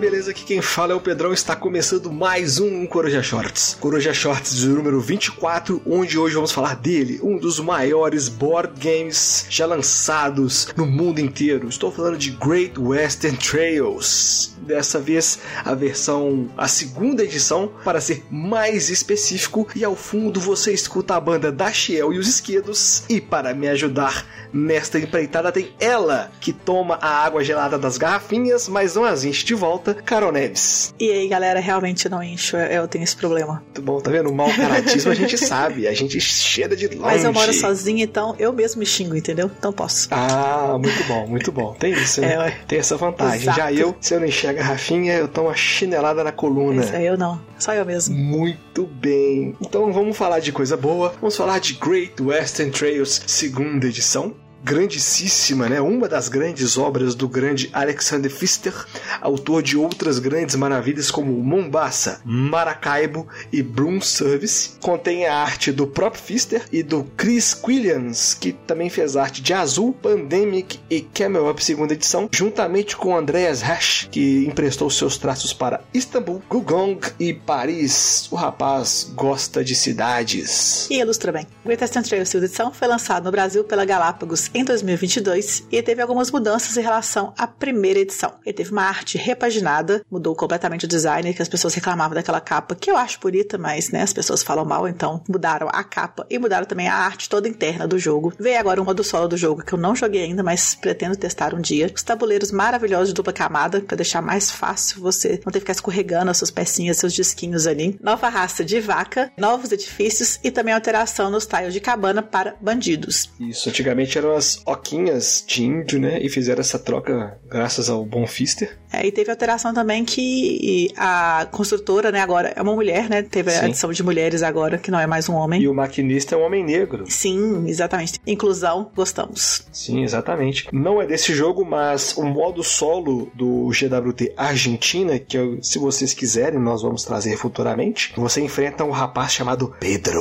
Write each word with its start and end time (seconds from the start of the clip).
Beleza? 0.00 0.30
Aqui 0.30 0.44
quem 0.44 0.62
fala 0.62 0.94
é 0.94 0.96
o 0.96 1.00
Pedrão. 1.00 1.30
Está 1.30 1.54
começando 1.54 2.10
mais 2.10 2.58
um 2.58 2.86
Coruja 2.86 3.22
Shorts. 3.22 3.76
Coruja 3.78 4.14
Shorts 4.14 4.56
de 4.56 4.66
número 4.66 4.98
24, 4.98 5.82
onde 5.84 6.16
hoje 6.16 6.34
vamos 6.36 6.52
falar 6.52 6.74
dele, 6.74 7.20
um 7.22 7.36
dos 7.36 7.60
maiores 7.60 8.26
board 8.26 8.72
games 8.80 9.44
já 9.50 9.66
lançados 9.66 10.68
no 10.74 10.86
mundo 10.86 11.20
inteiro. 11.20 11.68
Estou 11.68 11.92
falando 11.92 12.16
de 12.16 12.30
Great 12.30 12.80
Western 12.80 13.36
Trails. 13.36 14.56
Dessa 14.70 15.00
vez 15.00 15.40
a 15.64 15.74
versão, 15.74 16.48
a 16.56 16.68
segunda 16.68 17.24
edição, 17.24 17.72
para 17.82 18.00
ser 18.00 18.24
mais 18.30 18.88
específico. 18.88 19.66
E 19.74 19.84
ao 19.84 19.96
fundo 19.96 20.38
você 20.38 20.72
escuta 20.72 21.16
a 21.16 21.20
banda 21.20 21.50
da 21.50 21.72
Shiel 21.72 22.12
e 22.12 22.18
os 22.18 22.28
Esquedos. 22.28 23.02
E 23.08 23.20
para 23.20 23.52
me 23.52 23.66
ajudar 23.66 24.24
nesta 24.52 24.98
empreitada 24.98 25.50
tem 25.50 25.72
ela, 25.80 26.30
que 26.40 26.52
toma 26.52 26.98
a 27.00 27.24
água 27.24 27.42
gelada 27.42 27.78
das 27.78 27.98
garrafinhas, 27.98 28.68
mas 28.68 28.94
não 28.94 29.04
as 29.04 29.24
enche 29.24 29.44
de 29.44 29.54
volta, 29.54 29.92
Carol 29.94 30.30
Neves. 30.32 30.94
E 30.98 31.10
aí, 31.10 31.28
galera, 31.28 31.58
realmente 31.58 32.08
não 32.08 32.22
encho, 32.22 32.56
eu 32.56 32.86
tenho 32.86 33.04
esse 33.04 33.16
problema. 33.16 33.62
Muito 33.64 33.82
bom, 33.82 34.00
tá 34.00 34.10
vendo? 34.10 34.30
O 34.30 34.34
mau 34.34 34.52
caratismo 34.54 35.10
a 35.10 35.14
gente 35.14 35.36
sabe, 35.44 35.88
a 35.88 35.94
gente 35.94 36.20
cheira 36.20 36.76
de 36.76 36.86
longe. 36.86 37.00
Mas 37.00 37.24
eu 37.24 37.32
moro 37.32 37.52
sozinha, 37.52 38.04
então 38.04 38.36
eu 38.38 38.52
mesmo 38.52 38.80
me 38.80 38.86
xingo, 38.86 39.16
entendeu? 39.16 39.50
Então 39.58 39.72
posso. 39.72 40.08
Ah, 40.10 40.76
muito 40.78 41.02
bom, 41.04 41.26
muito 41.26 41.50
bom. 41.50 41.74
Tem 41.74 41.92
isso, 41.92 42.20
né? 42.20 42.48
É, 42.48 42.50
tem 42.66 42.78
essa 42.78 42.96
vantagem. 42.96 43.42
Exato. 43.42 43.58
Já 43.58 43.72
eu, 43.72 43.96
se 44.00 44.14
eu 44.14 44.20
não 44.20 44.26
a 44.26 44.59
garrafinha, 44.60 45.14
eu 45.14 45.26
tomo 45.26 45.48
uma 45.48 45.56
chinelada 45.56 46.22
na 46.22 46.32
coluna. 46.32 46.82
Isso 46.82 46.94
aí 46.94 47.06
eu 47.06 47.16
não, 47.16 47.40
só 47.58 47.72
eu 47.72 47.84
mesmo. 47.84 48.14
Muito 48.16 48.86
bem. 48.86 49.56
Então 49.60 49.92
vamos 49.92 50.16
falar 50.16 50.40
de 50.40 50.52
coisa 50.52 50.76
boa. 50.76 51.14
Vamos 51.20 51.36
falar 51.36 51.58
de 51.58 51.74
Great 51.74 52.22
Western 52.22 52.70
Trails, 52.70 53.22
segunda 53.26 53.86
edição 53.86 54.34
grandíssima, 54.62 55.68
né? 55.68 55.80
Uma 55.80 56.08
das 56.08 56.28
grandes 56.28 56.76
obras 56.76 57.14
do 57.14 57.28
grande 57.28 57.70
Alexander 57.72 58.30
Pfister, 58.30 58.74
autor 59.20 59.62
de 59.62 59.76
outras 59.76 60.18
grandes 60.18 60.56
maravilhas 60.56 61.10
como 61.10 61.32
Mombasa, 61.32 62.20
Maracaibo 62.24 63.26
e 63.52 63.62
Broom 63.62 64.00
Service. 64.00 64.72
Contém 64.80 65.26
a 65.26 65.36
arte 65.36 65.72
do 65.72 65.86
próprio 65.86 66.22
Pfister 66.22 66.62
e 66.70 66.82
do 66.82 67.04
Chris 67.16 67.54
Quillians, 67.54 68.34
que 68.34 68.52
também 68.52 68.90
fez 68.90 69.16
arte 69.16 69.42
de 69.42 69.52
Azul, 69.52 69.92
Pandemic 69.92 70.78
e 70.88 71.00
Camel 71.00 71.48
Up 71.48 71.64
segunda 71.64 71.94
edição, 71.94 72.28
juntamente 72.32 72.96
com 72.96 73.16
Andreas 73.16 73.62
Hash, 73.62 74.08
que 74.10 74.44
emprestou 74.46 74.90
seus 74.90 75.16
traços 75.16 75.52
para 75.52 75.80
Istanbul, 75.94 76.42
Gugong 76.48 77.00
e 77.18 77.32
Paris. 77.32 78.28
O 78.30 78.36
rapaz 78.36 79.10
gosta 79.14 79.64
de 79.64 79.74
cidades. 79.74 80.88
E 80.90 81.00
ilustra 81.00 81.32
bem. 81.32 81.46
Great 81.64 81.82
Western 81.82 82.06
Trail 82.06 82.26
segunda 82.26 82.46
edição 82.46 82.72
foi 82.72 82.88
lançado 82.88 83.24
no 83.24 83.30
Brasil 83.30 83.64
pela 83.64 83.84
Galápagos 83.84 84.49
em 84.54 84.64
2022 84.64 85.66
e 85.70 85.82
teve 85.82 86.02
algumas 86.02 86.30
mudanças 86.30 86.76
em 86.76 86.82
relação 86.82 87.32
à 87.36 87.46
primeira 87.46 88.00
edição. 88.00 88.34
Ele 88.44 88.52
teve 88.52 88.72
uma 88.72 88.82
arte 88.82 89.16
repaginada, 89.18 90.04
mudou 90.10 90.34
completamente 90.34 90.84
o 90.84 90.88
design, 90.88 91.32
que 91.34 91.42
as 91.42 91.48
pessoas 91.48 91.74
reclamavam 91.74 92.14
daquela 92.14 92.40
capa, 92.40 92.74
que 92.74 92.90
eu 92.90 92.96
acho 92.96 93.20
bonita, 93.20 93.58
mas 93.58 93.90
né, 93.90 94.02
as 94.02 94.12
pessoas 94.12 94.42
falam 94.42 94.64
mal, 94.64 94.88
então 94.88 95.22
mudaram 95.28 95.68
a 95.72 95.84
capa 95.84 96.26
e 96.28 96.38
mudaram 96.38 96.66
também 96.66 96.88
a 96.88 96.94
arte 96.94 97.28
toda 97.28 97.48
interna 97.48 97.86
do 97.86 97.98
jogo. 97.98 98.32
Veio 98.38 98.58
agora 98.58 98.80
um 98.80 98.84
modo 98.84 99.04
solo 99.04 99.28
do 99.28 99.36
jogo 99.36 99.64
que 99.64 99.72
eu 99.72 99.78
não 99.78 99.94
joguei 99.94 100.24
ainda, 100.24 100.42
mas 100.42 100.74
pretendo 100.74 101.16
testar 101.16 101.54
um 101.54 101.60
dia. 101.60 101.90
Os 101.94 102.02
tabuleiros 102.02 102.50
maravilhosos 102.50 103.08
de 103.08 103.14
dupla 103.14 103.32
camada, 103.32 103.80
para 103.80 103.96
deixar 103.96 104.22
mais 104.22 104.50
fácil 104.50 105.00
você 105.00 105.40
não 105.44 105.52
ter 105.52 105.58
que 105.58 105.60
ficar 105.60 105.72
escorregando 105.72 106.30
as 106.30 106.36
suas 106.36 106.50
pecinhas, 106.50 106.96
seus 106.96 107.12
disquinhos 107.12 107.66
ali. 107.66 107.98
Nova 108.02 108.28
raça 108.28 108.64
de 108.64 108.80
vaca, 108.80 109.32
novos 109.36 109.72
edifícios 109.72 110.38
e 110.42 110.50
também 110.50 110.74
alteração 110.74 111.30
nos 111.30 111.46
tiles 111.46 111.72
de 111.72 111.80
cabana 111.80 112.22
para 112.22 112.56
bandidos. 112.60 113.30
Isso, 113.38 113.68
antigamente 113.68 114.18
eram 114.18 114.39
as 114.40 114.62
oquinhas 114.66 115.44
de 115.46 115.62
índio, 115.64 116.00
né? 116.00 116.18
E 116.20 116.28
fizeram 116.28 116.60
essa 116.60 116.78
troca 116.78 117.38
graças 117.48 117.88
ao 117.88 118.04
Bom 118.04 118.26
Fister. 118.26 118.78
É, 118.92 119.06
e 119.06 119.12
teve 119.12 119.30
alteração 119.30 119.72
também 119.72 120.04
que 120.04 120.92
a 120.96 121.46
construtora, 121.52 122.10
né, 122.10 122.20
agora 122.20 122.52
é 122.56 122.60
uma 122.60 122.74
mulher, 122.74 123.08
né? 123.08 123.22
Teve 123.22 123.50
Sim. 123.52 123.58
a 123.58 123.64
adição 123.66 123.92
de 123.92 124.02
mulheres 124.02 124.42
agora, 124.42 124.78
que 124.78 124.90
não 124.90 124.98
é 124.98 125.06
mais 125.06 125.28
um 125.28 125.34
homem. 125.34 125.62
E 125.62 125.68
o 125.68 125.74
maquinista 125.74 126.34
é 126.34 126.38
um 126.38 126.42
homem 126.42 126.64
negro. 126.64 127.04
Sim, 127.06 127.68
exatamente. 127.68 128.18
Inclusão, 128.26 128.90
gostamos. 128.96 129.66
Sim, 129.70 130.02
exatamente. 130.02 130.66
Não 130.72 131.00
é 131.00 131.06
desse 131.06 131.32
jogo, 131.34 131.64
mas 131.64 132.16
o 132.16 132.24
modo 132.24 132.64
solo 132.64 133.30
do 133.34 133.68
GWT 133.68 134.32
Argentina, 134.36 135.18
que 135.18 135.38
eu, 135.38 135.62
se 135.62 135.78
vocês 135.78 136.12
quiserem, 136.12 136.58
nós 136.58 136.82
vamos 136.82 137.04
trazer 137.04 137.36
futuramente, 137.36 138.12
você 138.16 138.40
enfrenta 138.40 138.84
um 138.84 138.90
rapaz 138.90 139.32
chamado 139.32 139.72
Pedro. 139.78 140.20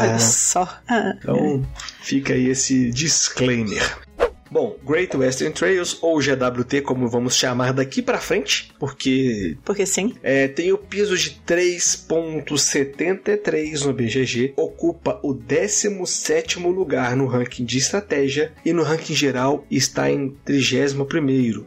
Olha 0.00 0.18
só. 0.18 0.68
Então, 1.18 1.62
fica 2.02 2.32
aí 2.32 2.48
esse 2.48 2.85
disclaimer. 2.90 4.06
Bom, 4.50 4.76
Great 4.86 5.14
Western 5.16 5.52
Trails, 5.52 5.98
ou 6.00 6.18
GWT, 6.20 6.82
como 6.82 7.08
vamos 7.08 7.36
chamar 7.36 7.72
daqui 7.72 8.00
para 8.00 8.18
frente, 8.18 8.72
porque. 8.78 9.58
Porque 9.64 9.84
sim. 9.84 10.14
É, 10.22 10.46
tem 10.48 10.72
o 10.72 10.78
piso 10.78 11.14
de 11.16 11.40
3,73 11.46 13.84
no 13.84 13.92
BGG, 13.92 14.54
ocupa 14.56 15.20
o 15.22 15.34
17 15.34 16.58
lugar 16.60 17.14
no 17.16 17.26
ranking 17.26 17.64
de 17.64 17.78
estratégia 17.78 18.52
e 18.64 18.72
no 18.72 18.82
ranking 18.82 19.14
geral 19.14 19.64
está 19.70 20.10
em 20.10 20.30
31. 20.44 21.06